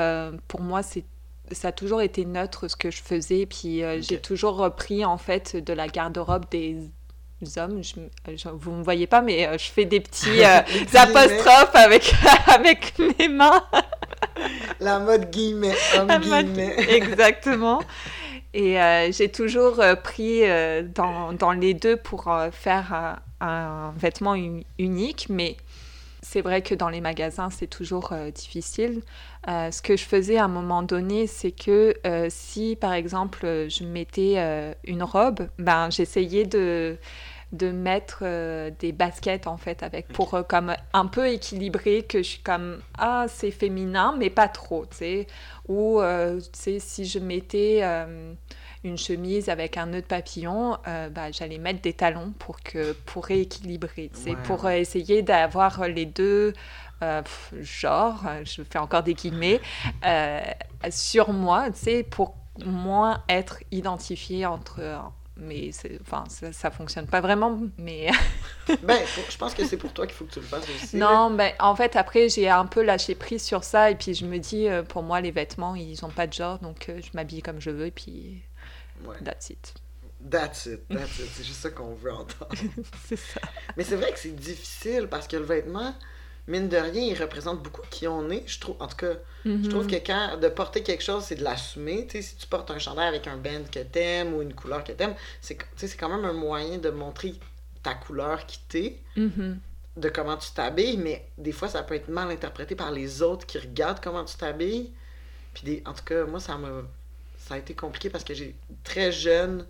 pour 0.47 0.61
moi, 0.61 0.81
c'est 0.83 1.03
ça 1.51 1.67
a 1.67 1.71
toujours 1.73 2.01
été 2.01 2.23
neutre 2.23 2.69
ce 2.69 2.77
que 2.77 2.89
je 2.89 3.01
faisais. 3.01 3.45
Puis 3.45 3.81
j'ai 3.99 4.21
toujours 4.21 4.55
repris 4.55 5.03
en 5.03 5.17
fait 5.17 5.57
de 5.57 5.73
la 5.73 5.89
garde-robe 5.89 6.45
des 6.49 6.77
hommes. 7.57 7.81
Je, 7.83 8.49
vous 8.49 8.71
me 8.71 8.83
voyez 8.83 9.05
pas, 9.05 9.21
mais 9.21 9.49
je 9.59 9.69
fais 9.69 9.83
des 9.83 9.99
petits 9.99 10.43
apostrophes 10.95 11.75
avec, 11.75 12.13
avec 12.47 12.93
mes 13.19 13.27
mains. 13.27 13.65
La 14.79 14.99
mode 14.99 15.29
guillemets, 15.29 15.75
homme 15.97 16.19
guillemets. 16.19 16.75
Exactement. 16.89 17.81
Et 18.53 18.81
euh, 18.81 19.11
j'ai 19.11 19.29
toujours 19.29 19.79
euh, 19.79 19.95
pris 19.95 20.43
euh, 20.43 20.83
dans, 20.83 21.31
dans, 21.33 21.53
les 21.53 21.73
deux 21.73 21.95
pour 21.95 22.29
faire 22.51 23.19
un 23.39 23.93
vêtement 23.97 24.35
unique, 24.77 25.27
mais 25.29 25.55
c'est 26.21 26.41
vrai 26.41 26.61
que 26.61 26.75
dans 26.75 26.89
les 26.89 27.01
magasins, 27.01 27.49
c'est 27.49 27.67
toujours 27.67 28.13
difficile. 28.35 29.01
ce 29.47 29.81
que 29.81 29.97
je 29.97 30.03
faisais 30.03 30.37
à 30.37 30.45
un 30.45 30.49
moment 30.49 30.83
donné, 30.83 31.25
c'est 31.25 31.51
que 31.51 31.95
si, 32.29 32.77
par 32.79 32.93
exemple, 32.93 33.39
je 33.43 33.83
mettais 33.83 34.75
une 34.83 35.01
robe, 35.01 35.47
ben, 35.57 35.89
j'essayais 35.89 36.45
de 36.45 36.97
de 37.51 37.71
mettre 37.71 38.19
euh, 38.21 38.71
des 38.79 38.91
baskets 38.91 39.45
en 39.47 39.57
fait 39.57 39.83
avec 39.83 40.07
pour 40.07 40.33
euh, 40.33 40.43
comme 40.43 40.73
un 40.93 41.05
peu 41.05 41.27
équilibrer 41.27 42.03
que 42.03 42.19
je 42.19 42.27
suis 42.29 42.41
comme 42.41 42.79
ah 42.97 43.25
c'est 43.27 43.51
féminin 43.51 44.15
mais 44.17 44.29
pas 44.29 44.47
trop 44.47 44.85
tu 44.85 44.97
sais. 44.97 45.27
Ou 45.67 45.99
euh, 45.99 46.39
tu 46.39 46.47
sais 46.53 46.79
si 46.79 47.05
je 47.05 47.19
mettais 47.19 47.81
une 48.83 48.97
chemise 48.97 49.49
avec 49.49 49.77
un 49.77 49.87
nœud 49.87 50.01
de 50.01 50.05
papillon 50.05 50.77
bah, 50.85 51.31
j'allais 51.31 51.57
mettre 51.57 51.81
des 51.81 51.93
talons 51.93 52.33
pour 52.39 52.61
que 52.61 52.93
pour 53.05 53.25
rééquilibrer 53.25 54.09
tu 54.13 54.21
sais. 54.21 54.35
Pour 54.43 54.69
essayer 54.69 55.21
d'avoir 55.21 55.87
les 55.87 56.05
deux 56.05 56.53
genres 57.59 58.23
je 58.43 58.63
fais 58.63 58.79
encore 58.79 59.03
des 59.03 59.13
guillemets 59.13 59.59
sur 60.89 61.31
moi 61.33 61.69
tu 61.71 61.79
sais 61.79 62.03
pour 62.03 62.35
moins 62.65 63.23
être 63.29 63.59
identifiée 63.71 64.45
entre 64.45 64.81
mais 65.41 65.71
enfin 66.01 66.23
ça, 66.29 66.53
ça 66.53 66.71
fonctionne 66.71 67.07
pas 67.07 67.21
vraiment 67.21 67.59
mais 67.77 68.09
ben 68.83 68.99
je 69.29 69.37
pense 69.37 69.53
que 69.53 69.65
c'est 69.65 69.77
pour 69.77 69.91
toi 69.93 70.07
qu'il 70.07 70.15
faut 70.15 70.25
que 70.25 70.31
tu 70.31 70.39
le 70.39 70.45
fasses 70.45 70.67
aussi 70.69 70.97
non 70.97 71.31
ben 71.31 71.51
en 71.59 71.75
fait 71.75 71.95
après 71.95 72.29
j'ai 72.29 72.49
un 72.49 72.65
peu 72.65 72.81
lâché 72.81 73.15
prise 73.15 73.43
sur 73.43 73.63
ça 73.63 73.91
et 73.91 73.95
puis 73.95 74.13
je 74.13 74.25
me 74.25 74.37
dis 74.37 74.67
euh, 74.67 74.83
pour 74.83 75.03
moi 75.03 75.19
les 75.21 75.31
vêtements 75.31 75.75
ils 75.75 76.05
ont 76.05 76.09
pas 76.09 76.27
de 76.27 76.33
genre 76.33 76.59
donc 76.59 76.89
euh, 76.89 76.99
je 77.01 77.09
m'habille 77.13 77.41
comme 77.41 77.59
je 77.59 77.71
veux 77.71 77.87
et 77.87 77.91
puis 77.91 78.41
that's 79.23 79.49
it 79.49 79.73
That's 80.29 80.67
it, 80.67 80.87
that's 80.89 81.19
it. 81.19 81.29
C'est 81.33 81.43
juste 81.43 81.61
ça 81.61 81.69
qu'on 81.71 81.93
veut 81.95 82.13
entendre. 82.13 82.51
c'est 83.07 83.15
ça. 83.17 83.41
Mais 83.75 83.83
c'est 83.83 83.95
vrai 83.95 84.11
que 84.11 84.19
c'est 84.19 84.35
difficile 84.35 85.07
parce 85.09 85.27
que 85.27 85.37
le 85.37 85.43
vêtement, 85.43 85.95
mine 86.51 86.69
de 86.69 86.77
rien, 86.77 87.01
il 87.01 87.19
représente 87.19 87.63
beaucoup 87.63 87.81
qui 87.89 88.07
on 88.07 88.29
est. 88.29 88.43
Je 88.45 88.59
trouve, 88.59 88.75
en 88.79 88.87
tout 88.87 88.97
cas, 88.97 89.13
je 89.45 89.69
trouve 89.69 89.87
que 89.87 89.95
quand 89.95 90.37
de 90.39 90.47
porter 90.49 90.83
quelque 90.83 91.03
chose, 91.03 91.23
c'est 91.23 91.35
de 91.35 91.43
l'assumer. 91.43 92.05
Tu 92.07 92.17
sais, 92.17 92.21
si 92.21 92.35
tu 92.35 92.47
portes 92.47 92.69
un 92.69 92.79
chandail 92.79 93.07
avec 93.07 93.27
un 93.27 93.37
band 93.37 93.63
que 93.71 93.79
t'aimes 93.79 94.33
ou 94.33 94.41
une 94.41 94.53
couleur 94.53 94.83
que 94.83 94.91
t'aimes, 94.91 95.15
c'est, 95.41 95.57
quand 95.97 96.09
même 96.09 96.25
un 96.25 96.33
moyen 96.33 96.77
de 96.77 96.89
montrer 96.89 97.33
ta 97.81 97.95
couleur 97.95 98.45
qui 98.45 98.59
t'es. 98.67 98.97
Mm-hmm. 99.17 99.55
de 99.97 100.09
comment 100.09 100.37
tu 100.37 100.51
t'habilles, 100.51 100.97
mais 100.97 101.27
des 101.37 101.51
fois, 101.51 101.67
ça 101.67 101.83
peut 101.83 101.95
être 101.95 102.07
mal 102.07 102.29
interprété 102.31 102.75
par 102.75 102.91
les 102.91 103.21
autres 103.21 103.45
qui 103.45 103.57
regardent 103.57 103.99
comment 104.01 104.23
tu 104.23 104.37
t'habilles. 104.37 104.91
Puis, 105.53 105.63
des... 105.63 105.83
en 105.85 105.93
tout 105.93 106.05
cas, 106.05 106.25
moi, 106.25 106.39
ça 106.39 106.57
m'a 106.57 106.83
ça 107.47 107.55
a 107.55 107.57
été 107.57 107.73
compliqué 107.73 108.09
parce 108.09 108.23
que 108.23 108.33
j'ai 108.33 108.55
très 108.83 109.11
jeune, 109.11 109.65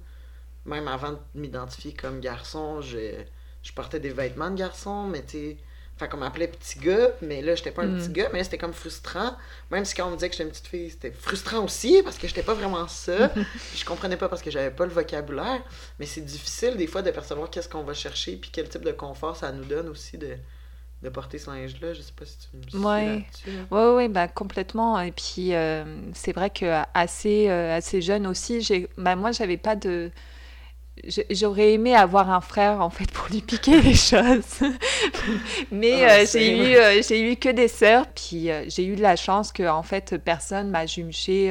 même 0.65 0.87
avant 0.87 1.13
de 1.13 1.19
m'identifier 1.35 1.93
comme 1.93 2.19
garçon, 2.19 2.81
je, 2.81 3.23
je 3.63 3.73
portais 3.73 3.99
des 3.99 4.11
vêtements 4.11 4.51
de 4.51 4.57
garçon, 4.57 5.07
mais 5.07 5.23
tu 5.23 5.31
sais, 5.31 5.57
fait 6.01 6.09
qu'on 6.09 6.17
m'appelait 6.17 6.47
petit 6.49 6.79
gars, 6.79 7.09
mais 7.21 7.41
là, 7.41 7.55
j'étais 7.55 7.71
pas 7.71 7.83
un 7.83 7.87
Mm. 7.87 7.97
petit 7.97 8.11
gars, 8.11 8.29
mais 8.33 8.39
là, 8.39 8.43
c'était 8.43 8.57
comme 8.57 8.73
frustrant. 8.73 9.35
Même 9.71 9.85
si 9.85 9.95
quand 9.95 10.07
on 10.07 10.11
me 10.11 10.15
disait 10.15 10.29
que 10.29 10.33
j'étais 10.35 10.43
une 10.45 10.51
petite 10.51 10.67
fille, 10.67 10.89
c'était 10.89 11.11
frustrant 11.11 11.63
aussi 11.63 12.01
parce 12.03 12.17
que 12.17 12.27
j'étais 12.27 12.43
pas 12.43 12.53
vraiment 12.53 12.87
ça. 12.87 13.31
Je 13.75 13.85
comprenais 13.85 14.17
pas 14.17 14.29
parce 14.29 14.41
que 14.41 14.51
j'avais 14.51 14.71
pas 14.71 14.85
le 14.85 14.91
vocabulaire. 14.91 15.61
Mais 15.99 16.05
c'est 16.05 16.21
difficile 16.21 16.75
des 16.77 16.87
fois 16.87 17.01
de 17.01 17.11
percevoir 17.11 17.49
qu'est-ce 17.49 17.69
qu'on 17.69 17.83
va 17.83 17.93
chercher 17.93 18.35
puis 18.37 18.49
quel 18.51 18.67
type 18.69 18.83
de 18.83 18.91
confort 18.91 19.35
ça 19.37 19.51
nous 19.51 19.65
donne 19.65 19.87
aussi 19.89 20.17
de, 20.17 20.35
de 21.03 21.09
porter 21.09 21.37
ce 21.39 21.49
linge-là. 21.49 21.93
Je 21.93 22.01
sais 22.01 22.13
pas 22.17 22.25
si 22.25 22.37
tu 22.39 22.57
me 22.57 22.63
suis 22.63 22.77
Ouais. 22.79 23.05
là-dessus. 23.05 23.51
là. 23.51 23.63
Oui, 23.71 23.95
ouais, 23.95 24.07
bah, 24.09 24.27
complètement. 24.27 24.99
Et 24.99 25.11
puis, 25.11 25.53
euh, 25.55 25.83
c'est 26.13 26.33
vrai 26.33 26.49
que 26.49 26.83
assez, 26.93 27.49
euh, 27.49 27.75
assez 27.75 28.01
jeune 28.01 28.27
aussi, 28.27 28.61
j'ai, 28.61 28.89
bah, 28.97 29.15
moi, 29.15 29.31
j'avais 29.31 29.57
pas 29.57 29.75
de. 29.75 30.11
J'aurais 31.31 31.73
aimé 31.73 31.95
avoir 31.95 32.29
un 32.29 32.41
frère, 32.41 32.81
en 32.81 32.89
fait, 32.89 33.09
pour 33.11 33.27
lui 33.29 33.41
piquer 33.41 33.81
les 33.81 33.95
choses. 33.95 34.59
Mais 35.71 36.05
Ah, 36.05 36.21
euh, 36.21 36.25
j'ai 36.31 36.49
eu, 36.71 36.75
euh, 36.75 37.01
j'ai 37.01 37.31
eu 37.31 37.35
que 37.35 37.49
des 37.49 37.67
sœurs. 37.67 38.05
Puis, 38.13 38.51
euh, 38.51 38.65
j'ai 38.67 38.85
eu 38.85 38.95
de 38.95 39.01
la 39.01 39.15
chance 39.15 39.51
que, 39.51 39.67
en 39.67 39.83
fait, 39.83 40.17
personne 40.17 40.69
m'a 40.69 40.85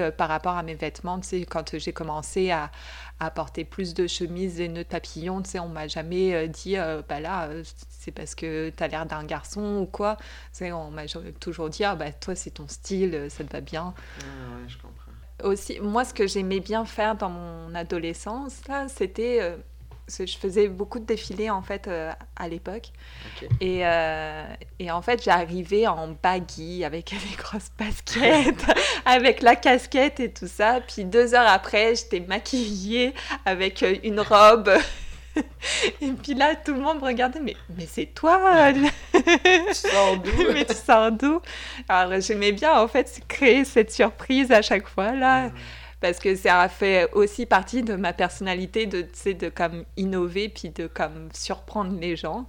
euh, 0.00 0.10
par 0.10 0.28
rapport 0.28 0.56
à 0.56 0.62
mes 0.62 0.74
vêtements. 0.74 1.18
Tu 1.20 1.28
sais, 1.28 1.40
quand 1.44 1.76
j'ai 1.78 1.92
commencé 1.92 2.50
à, 2.50 2.70
à 3.18 3.30
porter 3.30 3.64
plus 3.64 3.94
de 3.94 4.06
chemises 4.06 4.60
et 4.60 4.68
nœuds 4.68 4.84
de 4.84 4.88
papillon, 4.88 5.42
tu 5.42 5.50
sais, 5.50 5.58
on 5.60 5.68
m'a 5.68 5.88
jamais 5.88 6.34
euh, 6.34 6.46
dit, 6.46 6.76
euh, 6.76 7.02
bah 7.08 7.20
là, 7.20 7.48
c'est 7.88 8.12
parce 8.12 8.34
que 8.34 8.70
t'as 8.70 8.88
l'air 8.88 9.06
d'un 9.06 9.24
garçon 9.24 9.78
ou 9.82 9.86
quoi. 9.86 10.16
Tu 10.52 10.58
sais, 10.58 10.72
on 10.72 10.90
m'a 10.90 11.06
toujours 11.40 11.70
dit, 11.70 11.84
ah, 11.84 11.94
bah 11.96 12.12
toi, 12.12 12.34
c'est 12.34 12.50
ton 12.50 12.68
style, 12.68 13.26
ça 13.30 13.44
te 13.44 13.52
va 13.52 13.60
bien. 13.60 13.94
Ah 14.18 14.22
ouais, 14.56 14.68
je 14.68 14.78
comprends. 14.78 15.09
Aussi, 15.44 15.80
moi, 15.80 16.04
ce 16.04 16.14
que 16.14 16.26
j'aimais 16.26 16.60
bien 16.60 16.84
faire 16.84 17.14
dans 17.16 17.30
mon 17.30 17.74
adolescence, 17.74 18.60
là, 18.68 18.86
c'était. 18.88 19.38
euh, 19.40 19.56
je 20.08 20.36
faisais 20.38 20.66
beaucoup 20.68 20.98
de 20.98 21.04
défilés, 21.04 21.50
en 21.50 21.62
fait, 21.62 21.86
euh, 21.86 22.10
à 22.36 22.48
l'époque. 22.48 22.88
Et, 23.60 23.86
euh, 23.86 24.44
et 24.78 24.90
en 24.90 25.02
fait, 25.02 25.22
j'arrivais 25.22 25.86
en 25.86 26.08
baggy, 26.08 26.84
avec 26.84 27.10
des 27.30 27.36
grosses 27.36 27.70
baskets, 27.78 28.64
avec 29.04 29.40
la 29.42 29.56
casquette 29.56 30.18
et 30.20 30.32
tout 30.32 30.48
ça. 30.48 30.80
Puis 30.80 31.04
deux 31.04 31.34
heures 31.34 31.48
après, 31.48 31.94
j'étais 31.94 32.20
maquillée 32.20 33.14
avec 33.44 33.84
une 34.02 34.20
robe. 34.20 34.70
Et 36.00 36.10
puis 36.12 36.34
là, 36.34 36.54
tout 36.56 36.74
le 36.74 36.80
monde 36.80 37.00
me 37.00 37.06
regardait, 37.06 37.40
mais, 37.40 37.56
mais 37.76 37.86
c'est 37.86 38.06
toi 38.06 38.72
Tu 38.72 39.74
sors 39.74 40.16
d'où? 40.18 40.30
mais 40.52 40.64
tu 40.64 40.74
sors 40.74 41.12
d'où? 41.12 41.40
Alors 41.88 42.20
j'aimais 42.20 42.52
bien 42.52 42.78
en 42.78 42.88
fait 42.88 43.20
créer 43.28 43.64
cette 43.64 43.92
surprise 43.92 44.50
à 44.50 44.62
chaque 44.62 44.88
fois 44.88 45.12
là, 45.12 45.50
parce 46.00 46.18
que 46.18 46.34
ça 46.34 46.60
a 46.60 46.68
fait 46.68 47.10
aussi 47.12 47.46
partie 47.46 47.82
de 47.82 47.94
ma 47.94 48.12
personnalité 48.12 48.86
de, 48.86 49.06
de 49.32 49.48
comme 49.48 49.84
innover 49.96 50.48
puis 50.48 50.70
de 50.70 50.86
comme 50.86 51.28
surprendre 51.32 51.98
les 52.00 52.16
gens. 52.16 52.46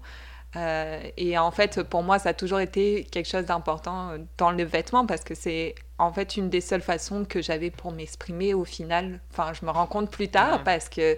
Euh, 0.58 1.02
et 1.16 1.38
en 1.38 1.52
fait, 1.52 1.82
pour 1.84 2.04
moi, 2.04 2.20
ça 2.20 2.30
a 2.30 2.34
toujours 2.34 2.60
été 2.60 3.06
quelque 3.06 3.30
chose 3.30 3.46
d'important 3.46 4.12
dans 4.38 4.52
le 4.52 4.64
vêtement 4.64 5.06
parce 5.06 5.24
que 5.24 5.34
c'est 5.34 5.76
en 5.98 6.12
fait 6.12 6.36
une 6.36 6.50
des 6.50 6.62
seules 6.62 6.82
façons 6.82 7.26
que 7.26 7.42
j'avais 7.42 7.70
pour 7.72 7.92
m'exprimer 7.92 8.54
au 8.54 8.66
final. 8.66 9.22
Enfin, 9.32 9.54
je 9.54 9.66
me 9.66 9.72
rends 9.72 9.88
compte 9.88 10.12
plus 10.12 10.28
tard 10.28 10.64
parce 10.64 10.90
que 10.90 11.18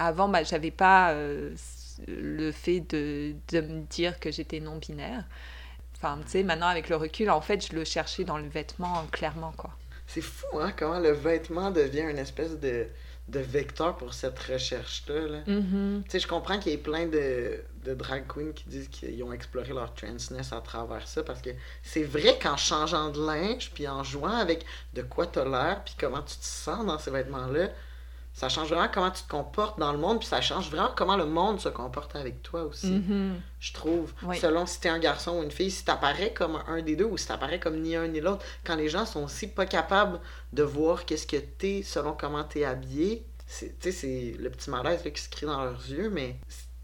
avant, 0.00 0.28
bah, 0.28 0.42
j'avais 0.42 0.70
pas 0.70 1.12
euh, 1.12 1.54
le 2.08 2.50
fait 2.52 2.80
de, 2.80 3.34
de 3.48 3.60
me 3.60 3.82
dire 3.82 4.18
que 4.18 4.30
j'étais 4.32 4.58
non 4.58 4.76
binaire. 4.76 5.24
Enfin, 5.96 6.18
tu 6.24 6.30
sais, 6.30 6.42
maintenant 6.42 6.68
avec 6.68 6.88
le 6.88 6.96
recul, 6.96 7.28
en 7.30 7.42
fait, 7.42 7.66
je 7.68 7.74
le 7.76 7.84
cherchais 7.84 8.24
dans 8.24 8.38
le 8.38 8.48
vêtement 8.48 9.06
clairement, 9.12 9.52
quoi. 9.56 9.70
C'est 10.06 10.22
fou, 10.22 10.58
hein, 10.58 10.72
comment 10.76 10.98
le 10.98 11.12
vêtement 11.12 11.70
devient 11.70 12.06
une 12.10 12.18
espèce 12.18 12.58
de, 12.58 12.86
de 13.28 13.38
vecteur 13.40 13.96
pour 13.96 14.14
cette 14.14 14.38
recherche-là. 14.38 15.28
là. 15.28 15.38
Mhm. 15.46 16.02
Tu 16.04 16.10
sais, 16.10 16.18
je 16.18 16.26
comprends 16.26 16.58
qu'il 16.58 16.72
y 16.72 16.74
ait 16.74 16.78
plein 16.78 17.06
de, 17.06 17.62
de 17.84 17.94
drag 17.94 18.26
queens 18.26 18.52
qui 18.54 18.64
disent 18.68 18.88
qu'ils 18.88 19.22
ont 19.22 19.32
exploré 19.32 19.72
leur 19.74 19.94
transness 19.94 20.52
à 20.52 20.62
travers 20.62 21.06
ça, 21.06 21.22
parce 21.22 21.42
que 21.42 21.50
c'est 21.82 22.02
vrai 22.02 22.38
qu'en 22.42 22.56
changeant 22.56 23.10
de 23.10 23.24
linge, 23.24 23.70
puis 23.74 23.86
en 23.86 24.02
jouant 24.02 24.36
avec 24.38 24.64
de 24.94 25.02
quoi 25.02 25.26
t'as 25.26 25.44
l'air, 25.44 25.82
puis 25.84 25.94
comment 26.00 26.22
tu 26.22 26.36
te 26.36 26.44
sens 26.44 26.84
dans 26.86 26.98
ces 26.98 27.10
vêtements-là, 27.10 27.68
ça 28.32 28.48
change 28.48 28.68
vraiment 28.68 28.88
comment 28.92 29.10
tu 29.10 29.22
te 29.22 29.28
comportes 29.28 29.78
dans 29.78 29.92
le 29.92 29.98
monde, 29.98 30.20
puis 30.20 30.28
ça 30.28 30.40
change 30.40 30.70
vraiment 30.70 30.90
comment 30.96 31.16
le 31.16 31.26
monde 31.26 31.60
se 31.60 31.68
comporte 31.68 32.14
avec 32.16 32.42
toi 32.42 32.62
aussi, 32.64 32.90
Mhm. 32.92 33.40
je 33.58 33.72
trouve. 33.72 34.12
Oui. 34.22 34.38
Selon 34.38 34.66
si 34.66 34.80
t'es 34.80 34.88
un 34.88 34.98
garçon 35.00 35.38
ou 35.38 35.42
une 35.42 35.50
fille, 35.50 35.70
si 35.70 35.84
t'apparais 35.84 36.32
comme 36.32 36.62
un 36.68 36.80
des 36.80 36.96
deux 36.96 37.04
ou 37.04 37.16
si 37.18 37.26
t'apparais 37.26 37.58
comme 37.60 37.80
ni 37.80 37.96
un 37.96 38.08
ni 38.08 38.20
l'autre, 38.20 38.44
quand 38.64 38.76
les 38.76 38.88
gens 38.88 39.04
sont 39.04 39.24
aussi 39.24 39.46
pas 39.48 39.66
capables 39.66 40.20
de 40.52 40.62
voir 40.62 41.04
qu'est-ce 41.04 41.26
que 41.26 41.36
t'es 41.36 41.82
selon 41.84 42.12
comment 42.14 42.44
t'es 42.44 42.64
habillé, 42.64 43.26
c'est, 43.46 43.78
tu 43.80 43.90
sais, 43.90 43.92
c'est 43.92 44.36
le 44.38 44.48
petit 44.50 44.70
malaise 44.70 45.04
là, 45.04 45.10
qui 45.10 45.20
se 45.22 45.28
crie 45.28 45.46
dans 45.46 45.62
leurs 45.64 45.84
yeux, 45.90 46.08
mais 46.08 46.36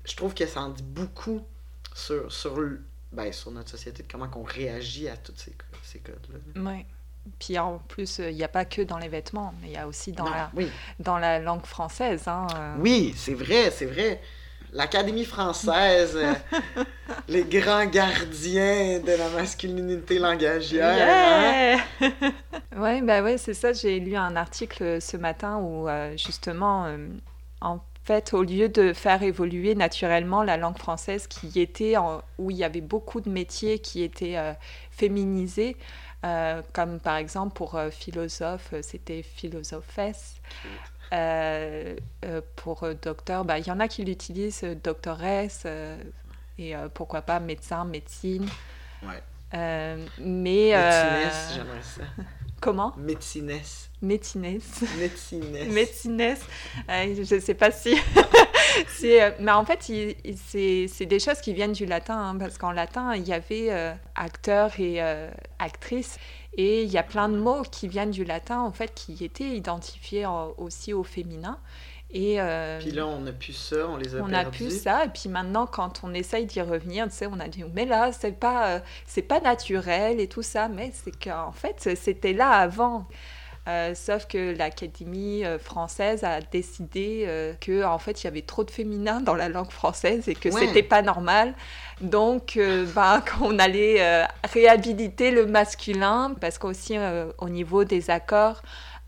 je 0.05 0.17
trouve 0.17 0.35
que 0.35 0.47
ça 0.47 0.61
en 0.63 0.71
dit 0.71 0.83
beaucoup 0.83 1.47
sur, 1.95 2.31
sur, 2.31 2.59
ben, 3.13 3.33
sur 3.33 3.53
notre 3.53 3.71
société, 3.71 4.03
de 4.03 4.09
comment 4.11 4.29
on 4.35 4.43
réagit 4.43 5.09
à 5.09 5.17
tous 5.17 5.33
ces, 5.37 5.55
ces 5.85 6.01
codes-là. 6.01 6.61
Ouais. 6.63 6.87
Puis 7.39 7.59
en 7.59 7.79
plus, 7.89 8.19
il 8.19 8.35
n'y 8.35 8.45
a 8.45 8.49
pas 8.49 8.65
que 8.65 8.83
dans 8.83 8.99
les 8.99 9.09
vêtements, 9.09 9.53
mais 9.61 9.69
il 9.69 9.73
y 9.75 9.77
a 9.77 9.87
aussi 9.87 10.13
dans, 10.13 10.25
Non, 10.25 10.31
la, 10.31 10.51
oui. 10.55 10.69
dans 11.01 11.19
la 11.19 11.39
langue 11.39 11.65
française. 11.67 12.25
Hein, 12.29 12.47
euh. 12.57 12.75
oui, 12.81 13.13
c'est 13.17 13.35
vrai, 13.35 13.71
c'est 13.71 13.87
vrai. 13.87 14.21
L'Académie 14.73 15.25
française, 15.25 16.17
euh, 16.17 16.33
les 17.29 17.45
grands 17.45 17.87
gardiens 17.87 18.99
de 19.01 19.13
la 19.17 19.29
masculinité 19.31 20.19
langagière. 20.19 20.97
hein? 20.99 21.79
Yeah! 22.01 22.11
ouais, 22.77 23.01
bah 23.03 23.23
ouais, 23.23 23.39
c'est 23.39 23.55
ça. 23.55 23.73
J'ai 23.73 23.99
lu 24.01 24.17
un 24.17 24.37
article 24.37 25.01
ce 25.01 25.17
matin 25.17 25.59
où 25.59 25.89
euh, 25.89 26.17
justement, 26.17 26.87
euh, 26.87 27.09
en 27.61 27.81
fait, 28.05 28.35
au 28.35 28.43
lieu 28.43 28.69
de 28.69 28.93
faire 28.93 29.23
évoluer 29.23 29.75
naturellement 29.75 30.43
la 30.43 30.57
langue 30.57 30.79
française, 30.79 31.27
qui 31.27 31.61
était 31.61 31.97
en- 31.97 32.23
où 32.39 32.51
il 32.51 32.57
y 32.57 32.65
avait 32.65 32.81
beaucoup 32.81 33.21
de 33.21 33.31
métiers 33.31 33.79
qui 33.79 34.03
étaient 34.03 34.37
euh, 34.37 34.53
féminisés, 34.91 35.77
euh, 36.27 36.63
comme 36.73 36.99
par 36.99 37.17
exemple 37.17 37.55
pour 37.55 37.77
euh, 37.77 37.91
philosophe, 37.91 38.71
euh, 38.73 38.81
c'était 38.83 39.23
philosophesse. 39.23 40.37
Pour 42.57 42.89
docteur, 43.01 43.45
bah, 43.45 43.59
il 43.59 43.67
y 43.67 43.71
en 43.71 43.79
a 43.79 43.87
qui 43.87 44.05
l'utilisent 44.05 44.65
doctoresse 44.83 45.65
et 46.59 46.75
pourquoi 46.95 47.23
pas 47.23 47.39
médecin, 47.39 47.85
médecine. 47.85 48.49
Ouais. 49.03 49.23
mais. 50.19 50.71
J'aimerais 50.71 51.83
ça. 51.83 52.03
Comment? 52.61 52.93
Médecines. 52.97 53.61
Médecines. 54.03 54.61
Médecines. 54.99 55.69
Médecines. 55.71 56.37
je 56.89 57.35
ne 57.35 57.41
sais 57.41 57.55
pas 57.55 57.71
si 57.71 57.97
euh, 59.05 59.31
mais 59.41 59.53
en 59.53 59.65
fait, 59.65 59.89
il- 59.89 60.17
il- 60.25 60.37
c'est 60.39 60.87
c'est 60.89 61.07
des 61.07 61.19
choses 61.19 61.41
qui 61.41 61.53
viennent 61.55 61.73
du 61.73 61.87
latin, 61.87 62.17
hein, 62.19 62.37
parce 62.39 62.59
qu'en 62.59 62.73
latin, 62.73 63.15
il 63.15 63.27
y 63.27 63.33
avait 63.33 63.69
euh, 63.71 63.93
acteur 64.15 64.73
et 64.79 65.03
euh, 65.03 65.31
actrice, 65.59 66.19
et 66.57 66.83
il 66.83 66.91
y 66.91 66.99
a 66.99 67.03
plein 67.03 67.29
de 67.29 67.37
mots 67.37 67.63
qui 67.63 67.89
viennent 67.89 68.11
du 68.11 68.25
latin, 68.25 68.61
en 68.61 68.73
fait, 68.73 68.93
qui 68.95 69.23
étaient 69.25 69.45
identifiés 69.57 70.27
en- 70.27 70.53
aussi 70.59 70.93
au 70.93 71.05
féminin. 71.05 71.59
Et, 72.13 72.41
euh, 72.41 72.79
Puis 72.81 72.93
là, 72.93 73.05
on 73.07 73.21
n'a 73.21 73.33
plus 73.33 73.53
ça, 73.53 73.89
on 73.89 73.97
les 73.97 74.15
a 74.15 74.21
on 74.23 74.29
a 74.33 74.43
perdus. 74.43 74.57
plus 74.59 74.83
ça, 74.83 75.05
et 75.05 75.09
puis 75.09 75.29
maintenant, 75.29 75.67
quand 75.67 76.01
on 76.05 76.15
essaye 76.15 76.47
d'y 76.47 76.61
revenir, 76.61 77.07
tu 77.09 77.11
sais, 77.17 77.27
on 77.27 77.41
a 77.41 77.49
dit, 77.49 77.65
mais 77.75 77.85
là, 77.85 78.13
c'est 78.13 78.39
pas, 78.39 78.69
euh, 78.77 78.81
c'est 79.07 79.23
pas 79.23 79.41
naturel 79.41 80.21
et 80.21 80.29
tout 80.29 80.43
ça, 80.43 80.69
mais 80.69 80.93
c'est 80.95 81.11
qu'en 81.19 81.51
fait, 81.53 81.97
c'était 81.97 82.33
là 82.33 82.51
avant. 82.51 83.07
Euh, 83.69 83.95
sauf 83.97 84.27
que 84.29 84.57
l'Académie 84.57 85.45
euh, 85.45 85.59
française 85.59 86.23
a 86.23 86.41
décidé 86.41 87.25
euh, 87.27 87.53
que 87.61 87.85
en 87.85 87.99
fait 87.99 88.23
il 88.23 88.25
y 88.27 88.29
avait 88.29 88.43
trop 88.43 88.63
de 88.63 88.71
féminin 88.71 89.21
dans 89.21 89.35
la 89.35 89.49
langue 89.49 89.73
française 89.73 90.29
et 90.29 90.37
que 90.37 90.51
Ouais. 90.51 90.61
c'était 90.69 90.85
pas 90.85 91.03
normal. 91.03 91.53
Donc 92.01 92.57
euh, 92.57 92.87
ben, 92.95 93.21
qu'on 93.39 93.59
allait 93.59 93.97
euh, 94.01 94.25
réhabiliter 94.45 95.33
le 95.33 95.47
masculin 95.47 96.35
parce 96.41 96.59
qu'aussi 96.59 96.97
au 97.39 97.49
niveau 97.49 97.83
des 97.85 98.11
accords 98.11 98.63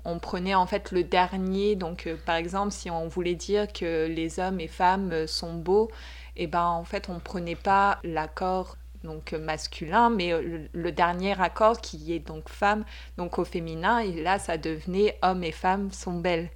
on 0.05 0.19
prenait 0.19 0.55
en 0.57 0.67
fait 0.67 0.91
le 0.91 1.05
dernier. 1.05 1.77
Donc 1.77 2.09
par 2.27 2.35
exemple 2.37 2.73
si 2.73 2.91
on 2.91 3.07
voulait 3.07 3.35
dire 3.37 3.73
que 3.73 4.07
les 4.09 4.41
hommes 4.41 4.59
et 4.61 4.69
femmes 4.69 5.27
sont 5.29 5.55
beaux, 5.55 5.89
et 6.37 6.47
ben 6.49 6.65
en 6.65 6.85
fait 6.85 7.09
on 7.09 7.21
prenait 7.21 7.57
pas 7.57 7.99
l'accord 8.03 8.77
donc 9.09 9.33
euh, 9.33 9.39
masculin, 9.41 10.11
mais 10.11 10.33
euh, 10.33 10.43
le, 10.43 10.69
le 10.73 10.93
dernier 10.93 11.35
accord 11.41 11.81
qui 11.81 12.13
est 12.15 12.21
donc 12.21 12.49
femme, 12.49 12.85
donc 13.17 13.39
au 13.39 13.45
féminin, 13.45 13.99
et 14.01 14.23
là 14.23 14.39
ça 14.39 14.57
devenait 14.59 15.19
homme 15.23 15.43
et 15.45 15.53
femme 15.53 15.91
sont 15.93 16.21
belles. 16.21 16.51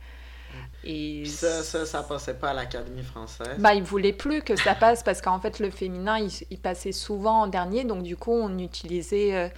Et 0.85 1.23
Puis 1.23 1.31
ça, 1.31 1.63
ça, 1.63 1.87
ça 1.87 2.03
passait 2.03 2.39
pas 2.39 2.51
à 2.51 2.55
l'Académie 2.55 3.05
française. 3.05 3.49
bah, 3.57 3.75
il 3.75 3.83
voulait 3.83 4.13
plus 4.13 4.43
que 4.43 4.57
ça 4.57 4.75
passe 4.75 5.03
parce 5.03 5.21
qu'en 5.23 5.41
fait 5.41 5.59
le 5.61 5.71
féminin 5.71 6.19
il, 6.19 6.31
il 6.51 6.59
passait 6.61 6.93
souvent 6.93 7.43
en 7.43 7.47
dernier, 7.49 7.85
donc 7.85 8.03
du 8.03 8.17
coup 8.17 8.33
on 8.33 8.59
utilisait 8.59 9.35
euh, 9.37 9.49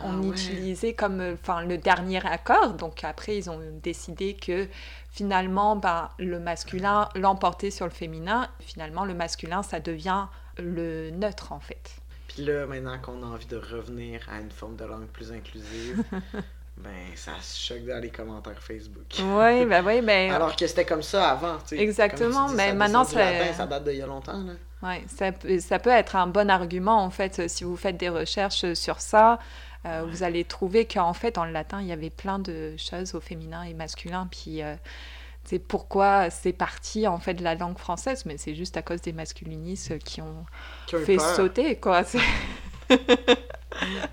on 0.00 0.12
Ah 0.12 0.20
ouais. 0.22 0.28
utilisait 0.30 0.94
comme 0.94 1.20
euh, 1.20 1.34
enfin 1.34 1.62
le 1.62 1.78
dernier 1.78 2.24
accord. 2.26 2.74
Donc 2.74 3.04
après, 3.04 3.36
ils 3.38 3.50
ont 3.50 3.60
décidé 3.82 4.34
que 4.36 4.68
finalement, 5.10 5.76
ben, 5.76 6.10
le 6.18 6.40
masculin 6.40 7.08
l'emportait 7.14 7.70
sur 7.70 7.86
le 7.86 7.92
féminin. 7.92 8.48
Finalement, 8.60 9.04
le 9.04 9.14
masculin, 9.14 9.62
ça 9.62 9.80
devient 9.80 10.26
le 10.58 11.10
neutre 11.10 11.52
en 11.52 11.60
fait. 11.60 11.96
Puis 12.34 12.44
là, 12.44 12.66
maintenant 12.66 12.98
qu'on 12.98 13.22
a 13.22 13.26
envie 13.26 13.46
de 13.46 13.56
revenir 13.56 14.20
à 14.30 14.40
une 14.40 14.50
forme 14.50 14.76
de 14.76 14.84
langue 14.84 15.06
plus 15.06 15.30
inclusive, 15.32 16.02
ben 16.76 16.90
ça 17.14 17.32
se 17.40 17.58
choque 17.74 17.86
dans 17.86 18.00
les 18.02 18.10
commentaires 18.10 18.60
Facebook. 18.60 19.04
Oui, 19.20 19.64
ben 19.66 19.84
oui, 19.86 20.00
ben 20.02 20.32
Alors 20.32 20.56
que 20.56 20.66
c'était 20.66 20.84
comme 20.84 21.02
ça 21.02 21.30
avant, 21.30 21.58
tu 21.58 21.76
sais. 21.76 21.78
Exactement, 21.78 22.48
mais 22.48 22.68
ça 22.68 22.74
maintenant, 22.74 23.04
c'est- 23.04 23.16
latin, 23.16 23.52
ça 23.52 23.66
date 23.66 23.84
d'il 23.84 23.96
y 23.98 24.02
a 24.02 24.06
longtemps, 24.06 24.42
là. 24.42 24.52
ouais, 24.88 25.04
ça, 25.06 25.30
peut- 25.30 25.60
ça 25.60 25.78
peut 25.78 25.90
être 25.90 26.16
un 26.16 26.26
bon 26.26 26.50
argument 26.50 27.04
en 27.04 27.10
fait 27.10 27.48
si 27.48 27.62
vous 27.64 27.76
faites 27.76 27.96
des 27.96 28.08
recherches 28.08 28.72
sur 28.74 29.00
ça. 29.00 29.38
euh, 29.86 30.02
Vous 30.08 30.22
allez 30.22 30.44
trouver 30.44 30.86
qu'en 30.86 31.12
fait, 31.12 31.36
en 31.38 31.44
latin, 31.44 31.80
il 31.82 31.86
y 31.88 31.92
avait 31.92 32.10
plein 32.10 32.38
de 32.38 32.74
choses 32.78 33.14
au 33.14 33.20
féminin 33.20 33.62
et 33.64 33.74
masculin. 33.74 34.26
Puis, 34.30 34.62
euh, 34.62 34.74
c'est 35.44 35.58
pourquoi 35.58 36.30
c'est 36.30 36.52
parti 36.52 37.06
en 37.06 37.18
fait 37.18 37.34
de 37.34 37.42
la 37.44 37.54
langue 37.54 37.78
française, 37.78 38.24
mais 38.26 38.36
c'est 38.38 38.54
juste 38.54 38.76
à 38.76 38.82
cause 38.82 39.00
des 39.00 39.12
masculinistes 39.12 39.98
qui 39.98 40.20
ont 40.22 40.44
Qui 40.86 40.96
ont 40.96 41.00
eu 41.00 41.04
fait 41.04 41.16
peur. 41.16 41.34
sauter, 41.36 41.76
quoi. 41.76 42.04
C'est- 42.04 42.18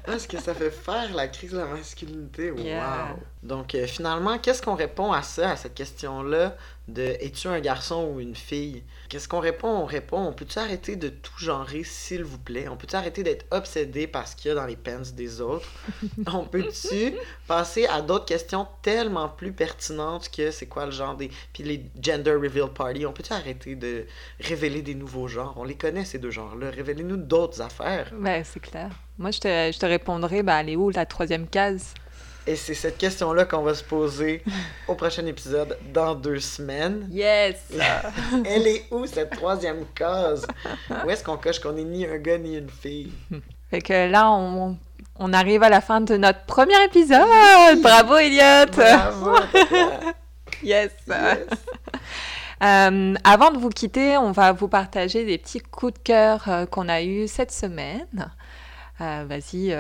Ah, 0.07 0.17
ce 0.17 0.27
que 0.27 0.39
ça 0.41 0.55
fait 0.55 0.71
faire 0.71 1.13
la 1.13 1.27
crise 1.27 1.51
de 1.51 1.59
la 1.59 1.65
masculinité. 1.65 2.50
Wow! 2.51 2.59
Yeah. 2.59 3.15
Donc, 3.43 3.75
euh, 3.75 3.85
finalement, 3.85 4.38
qu'est-ce 4.39 4.61
qu'on 4.61 4.73
répond 4.75 5.11
à 5.11 5.21
ça, 5.21 5.51
à 5.51 5.55
cette 5.55 5.75
question-là? 5.75 6.55
De 6.93 7.15
es-tu 7.19 7.48
un 7.48 7.60
garçon 7.60 8.12
ou 8.13 8.19
une 8.19 8.36
fille? 8.36 8.83
Qu'est-ce 9.10 9.27
qu'on 9.27 9.39
répond? 9.39 9.69
On 9.69 9.86
répond, 9.86 10.19
on 10.19 10.33
peut-tu 10.33 10.60
arrêter 10.60 10.95
de 10.95 11.10
tout 11.10 11.38
genrer, 11.38 11.83
s'il 11.83 12.24
vous 12.24 12.38
plaît? 12.38 12.67
On 12.67 12.77
peut-tu 12.77 12.95
arrêter 12.95 13.24
d'être 13.24 13.45
obsédé 13.51 14.07
par 14.07 14.27
ce 14.27 14.36
qu'il 14.36 14.50
y 14.50 14.51
a 14.51 14.55
dans 14.55 14.65
les 14.65 14.75
pants 14.75 15.01
des 15.15 15.41
autres? 15.41 15.67
on 16.33 16.45
peut-tu 16.45 17.13
passer 17.48 17.86
à 17.88 18.01
d'autres 18.01 18.25
questions 18.25 18.67
tellement 18.81 19.29
plus 19.29 19.51
pertinentes 19.51 20.29
que 20.29 20.51
c'est 20.51 20.67
quoi 20.67 20.86
le 20.86 20.91
genre 20.91 21.15
des. 21.15 21.29
Puis 21.53 21.63
les 21.63 21.86
gender 22.01 22.33
reveal 22.33 22.69
party, 22.74 23.05
on 23.05 23.13
peut-tu 23.13 23.33
arrêter 23.33 23.75
de 23.75 24.05
révéler 24.39 24.81
des 24.81 24.95
nouveaux 24.95 25.27
genres? 25.27 25.55
On 25.57 25.63
les 25.63 25.75
connaît, 25.75 26.05
ces 26.05 26.19
deux 26.19 26.31
genres-là. 26.31 26.69
Révélez-nous 26.69 27.17
d'autres 27.17 27.62
affaires. 27.62 28.12
Ben, 28.13 28.43
c'est 28.43 28.60
clair. 28.60 28.91
Moi, 29.17 29.31
je 29.31 29.39
te, 29.39 29.71
je 29.74 29.77
te 29.77 29.86
répondrais, 29.86 30.43
ben, 30.43 30.60
elle 30.60 30.69
est 30.69 30.75
où 30.75 30.89
la 30.89 31.05
troisième 31.05 31.48
case? 31.48 31.93
Et 32.48 32.55
c'est 32.55 32.74
cette 32.74 32.98
question-là 32.98 33.45
qu'on 33.45 33.62
va 33.62 33.75
se 33.75 33.83
poser 33.83 34.43
au 34.88 34.95
prochain 34.95 35.25
épisode 35.27 35.77
dans 35.93 36.15
deux 36.15 36.39
semaines. 36.39 37.07
Yes 37.12 37.57
Elle 38.45 38.67
est 38.67 38.86
où 38.89 39.05
cette 39.05 39.29
troisième 39.31 39.86
case? 39.93 40.48
Où 41.05 41.10
est-ce 41.10 41.24
qu'on 41.24 41.38
coche 41.38 41.60
qu'on 41.60 41.77
est 41.77 41.83
ni 41.83 42.05
un 42.05 42.17
gars 42.17 42.39
ni 42.39 42.57
une 42.57 42.69
fille? 42.69 43.12
Fait 43.69 43.81
que 43.81 44.10
là, 44.10 44.31
on, 44.31 44.75
on 45.17 45.33
arrive 45.33 45.62
à 45.63 45.69
la 45.69 45.81
fin 45.81 46.01
de 46.01 46.17
notre 46.17 46.43
premier 46.45 46.83
épisode. 46.83 47.81
Bravo, 47.81 48.17
Elliot. 48.17 48.71
Bravo! 48.71 49.36
Yes. 50.63 50.91
Yes. 51.07 51.38
Euh, 52.63 53.15
avant 53.24 53.50
de 53.50 53.57
vous 53.57 53.69
quitter, 53.69 54.17
on 54.17 54.31
va 54.31 54.51
vous 54.51 54.67
partager 54.67 55.25
des 55.25 55.39
petits 55.39 55.62
coups 55.62 55.95
de 55.95 55.98
cœur 55.98 56.48
euh, 56.48 56.67
qu'on 56.67 56.89
a 56.89 57.01
eu 57.01 57.27
cette 57.27 57.51
semaine. 57.51 58.29
Euh, 59.01 59.25
Vas-y. 59.27 59.75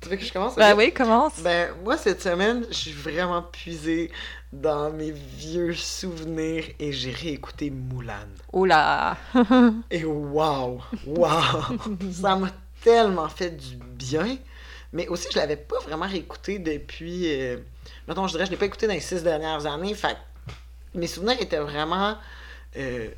Tu 0.00 0.08
veux 0.08 0.16
que 0.16 0.24
je 0.24 0.32
commence? 0.32 0.56
Ok? 0.56 0.78
oui, 0.78 0.92
commence. 0.92 1.40
Ben, 1.40 1.70
moi, 1.84 1.96
cette 1.96 2.22
semaine, 2.22 2.64
je 2.70 2.74
suis 2.74 2.92
vraiment 2.92 3.42
puisé 3.42 4.10
dans 4.52 4.90
mes 4.90 5.10
vieux 5.12 5.74
souvenirs 5.74 6.64
et 6.78 6.92
j'ai 6.92 7.10
réécouté 7.12 7.70
Moulin. 7.70 8.26
Là. 8.52 9.16
Et 9.90 10.04
waouh! 10.04 10.80
Waouh! 11.06 11.78
Ça 12.12 12.34
m'a 12.36 12.48
tellement 12.82 13.28
fait 13.28 13.50
du 13.50 13.76
bien. 13.76 14.38
Mais 14.92 15.06
aussi, 15.08 15.28
je 15.32 15.38
l'avais 15.38 15.56
pas 15.56 15.78
vraiment 15.80 16.06
réécouté 16.06 16.58
depuis. 16.58 17.24
Euh, 17.28 17.58
mettons, 18.08 18.26
je 18.26 18.32
dirais, 18.32 18.46
je 18.46 18.50
l'ai 18.50 18.56
pas 18.56 18.66
écouté 18.66 18.86
dans 18.86 18.94
les 18.94 19.00
six 19.00 19.22
dernières 19.22 19.66
années. 19.66 19.94
Fait 19.94 20.16
que 20.94 20.98
mes 20.98 21.06
souvenirs 21.06 21.36
étaient 21.40 21.60
vraiment. 21.60 22.16
euh, 22.76 23.08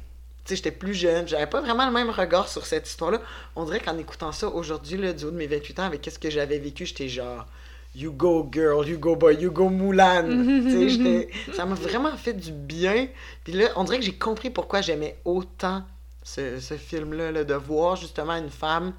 sais, 0.47 0.57
j'étais 0.57 0.71
plus 0.73 0.95
jeune, 0.95 1.27
j'avais 1.29 1.47
pas 1.47 1.61
vraiment 1.61 1.87
le 1.87 1.93
même 1.93 2.11
regard 2.11 2.49
sur 2.49 2.67
cette 2.67 2.89
histoire-là. 2.89 3.21
On 3.57 3.65
dirait 3.65 3.81
qu'en 3.81 3.97
écoutant 3.99 4.33
ça 4.33 4.49
aujourd'hui, 4.49 4.97
du 5.15 5.25
haut 5.25 5.31
de 5.31 5.37
mes 5.37 5.47
28 5.47 5.79
ans, 5.81 5.85
avec 5.85 6.01
qu'est-ce 6.03 6.19
que 6.19 6.31
j'avais 6.31 6.59
vécu, 6.59 6.87
j'étais 6.87 7.09
genre. 7.09 7.47
You 7.95 8.11
go 8.11 8.49
girl, 8.51 8.89
you 8.89 8.99
go 8.99 9.15
boy, 9.17 9.37
you 9.37 9.51
go 9.51 9.69
j'étais- 10.89 11.29
ça 11.53 11.67
m'a 11.67 11.75
vraiment 11.75 12.17
fait 12.17 12.33
du 12.33 12.51
bien. 12.51 13.09
Puis 13.45 13.53
là, 13.53 13.67
on 13.77 13.85
dirait 13.85 13.99
que 13.99 14.05
j'ai 14.05 14.15
compris 14.17 14.49
pourquoi 14.49 14.81
j'aimais 14.81 15.19
autant 15.27 15.83
ce, 16.23 16.59
ce 16.59 16.75
film-là, 16.75 17.33
là, 17.33 17.45
de 17.45 17.55
voir 17.55 17.97
justement 17.97 18.35
une 18.35 18.49
femme 18.51 18.95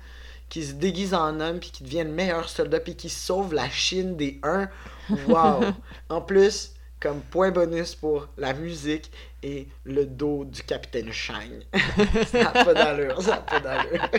qui 0.49 0.63
se 0.63 0.73
déguise 0.73 1.15
en 1.15 1.39
homme, 1.39 1.59
puis 1.59 1.71
qui 1.71 1.83
devient 1.83 2.03
le 2.03 2.11
meilleur 2.11 2.47
soldat, 2.47 2.79
puis 2.79 2.95
qui 2.95 3.09
sauve 3.09 3.55
la 3.55 3.67
Chine 3.69 4.15
des 4.15 4.39
uns. 4.43 4.69
Wow! 5.27 5.61
en 6.09 6.21
plus, 6.21 6.72
comme 7.03 7.19
point 7.19 7.51
bonus 7.51 7.95
pour 7.95 8.29
la 8.37 8.53
musique 8.53 9.11
et 9.43 9.67
le 9.83 10.05
dos 10.05 10.45
du 10.45 10.63
capitaine 10.63 11.11
Shang. 11.11 11.51
ça 12.27 12.43
n'a 12.43 12.49
pas 12.63 12.73
d'allure, 12.73 13.21
ça 13.21 13.31
n'a 13.31 13.37
pas 13.37 13.59
d'allure. 13.59 14.09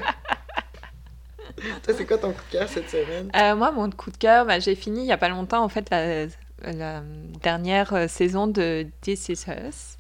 Toi, 1.83 1.95
c'est 1.97 2.05
quoi 2.05 2.19
ton 2.19 2.33
coup 2.33 2.43
de 2.53 2.59
cœur 2.59 2.69
cette 2.69 2.91
semaine? 2.91 3.31
Euh, 3.35 3.57
moi, 3.57 3.73
mon 3.73 3.89
coup 3.91 4.11
de 4.11 4.17
cœur, 4.19 4.45
bah, 4.45 4.59
j'ai 4.59 4.75
fini 4.75 5.01
il 5.01 5.07
y 5.07 5.13
a 5.13 5.17
pas 5.17 5.29
longtemps, 5.31 5.65
en 5.65 5.69
fait, 5.71 5.89
la, 5.91 6.27
la 6.63 7.03
dernière 7.43 7.95
euh, 7.95 8.07
saison 8.09 8.47
de 8.49 8.87
This 9.01 9.29
Is 9.31 9.45
Us. 9.49 9.97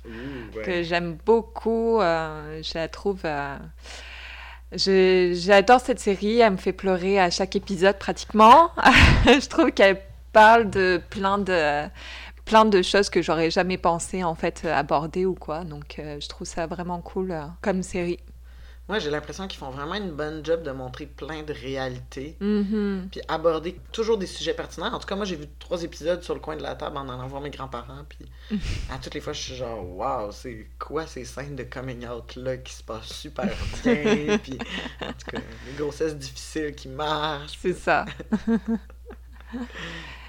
Ouais. 0.55 0.63
que 0.63 0.83
j'aime 0.83 1.17
beaucoup. 1.25 2.01
euh, 2.01 2.61
je 2.63 2.75
la 2.75 2.89
trouve. 2.89 3.21
euh, 3.25 3.57
J'adore 4.77 5.81
cette 5.81 6.01
série. 6.01 6.41
Elle 6.41 6.53
me 6.53 6.57
fait 6.59 6.73
pleurer 6.73 7.19
à 7.21 7.31
chaque 7.31 7.57
épisode 7.57 7.99
pratiquement. 7.99 8.71
je 9.25 9.47
trouve 9.49 9.71
qu'elle 9.73 10.01
parle 10.33 10.69
de 10.69 11.01
plein 11.11 11.39
de 11.39 11.85
plein 12.45 12.65
de 12.65 12.83
choses 12.83 13.11
que 13.11 13.23
j'aurais 13.23 13.51
jamais 13.51 13.79
pensé 13.79 14.23
en 14.25 14.35
fait 14.35 14.65
aborder 14.65 15.27
ou 15.27 15.35
quoi. 15.35 15.65
Donc 15.65 15.99
euh, 15.99 16.19
je 16.21 16.29
trouve 16.29 16.47
ça 16.47 16.67
vraiment 16.67 17.01
cool 17.01 17.33
euh, 17.33 17.45
comme 17.63 17.83
série. 17.83 18.19
Moi, 18.87 18.99
j'ai 18.99 19.09
l'impression 19.09 19.49
qu'ils 19.49 19.59
font 19.59 19.71
vraiment 19.71 19.95
une 19.95 20.11
bonne 20.11 20.45
job 20.45 20.63
de 20.63 20.71
montrer 20.71 21.07
plein 21.07 21.43
de 21.43 21.55
réalités. 21.55 22.37
Mhm. 22.41 23.09
puis 23.11 23.23
aborder 23.29 23.81
toujours 23.93 24.19
des 24.19 24.27
sujets 24.27 24.53
pertinents. 24.53 24.93
En 24.93 24.99
tout 24.99 25.07
cas, 25.07 25.17
moi, 25.17 25.25
j'ai 25.25 25.37
vu 25.37 25.47
trois 25.59 25.83
épisodes 25.83 26.23
sur 26.23 26.35
le 26.35 26.41
coin 26.41 26.55
de 26.55 26.63
la 26.63 26.75
table 26.75 26.99
en 26.99 27.09
allant 27.09 27.27
voir 27.27 27.41
mes 27.41 27.49
grands-parents, 27.49 28.05
puis 28.07 28.27
à 28.93 28.99
toutes 28.99 29.15
les 29.15 29.23
fois, 29.23 29.33
je 29.33 29.41
suis 29.41 29.55
genre, 29.55 29.83
waouh, 29.97 30.31
c'est 30.33 30.67
quoi 30.79 31.07
ces 31.07 31.25
scènes 31.25 31.57
de 31.57 31.63
coming 31.63 32.07
out-là 32.07 32.59
qui 32.59 32.75
se 32.75 32.83
passent 32.83 33.09
super 33.09 33.49
bien, 33.83 34.37
puis 34.43 34.59
en 35.01 35.13
tout 35.13 35.31
cas, 35.31 35.39
les 35.67 35.73
grossesses 35.79 36.17
difficiles 36.17 36.75
qui 36.75 36.89
marchent. 36.89 37.59
C'est 37.59 37.73
ça. 37.73 38.05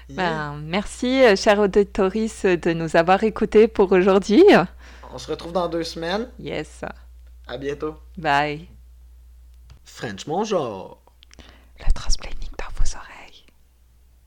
Merci, 0.08 1.06
ben, 1.06 1.32
euh, 1.32 1.36
cher 1.36 1.58
auditoris, 1.58 2.44
de 2.44 2.72
nous 2.72 2.96
avoir 2.96 3.24
écoutés 3.24 3.66
pour 3.68 3.90
aujourd'hui. 3.92 4.44
On 5.12 5.18
se 5.18 5.30
retrouve 5.30 5.52
dans 5.52 5.68
deux 5.68 5.82
semaines. 5.82 6.28
Yes. 6.38 6.82
À 7.46 7.56
bientôt. 7.56 7.96
Bye. 8.16 8.68
French, 9.84 10.26
mon. 10.26 10.42
Le 10.42 11.92
transplay. 11.94 12.35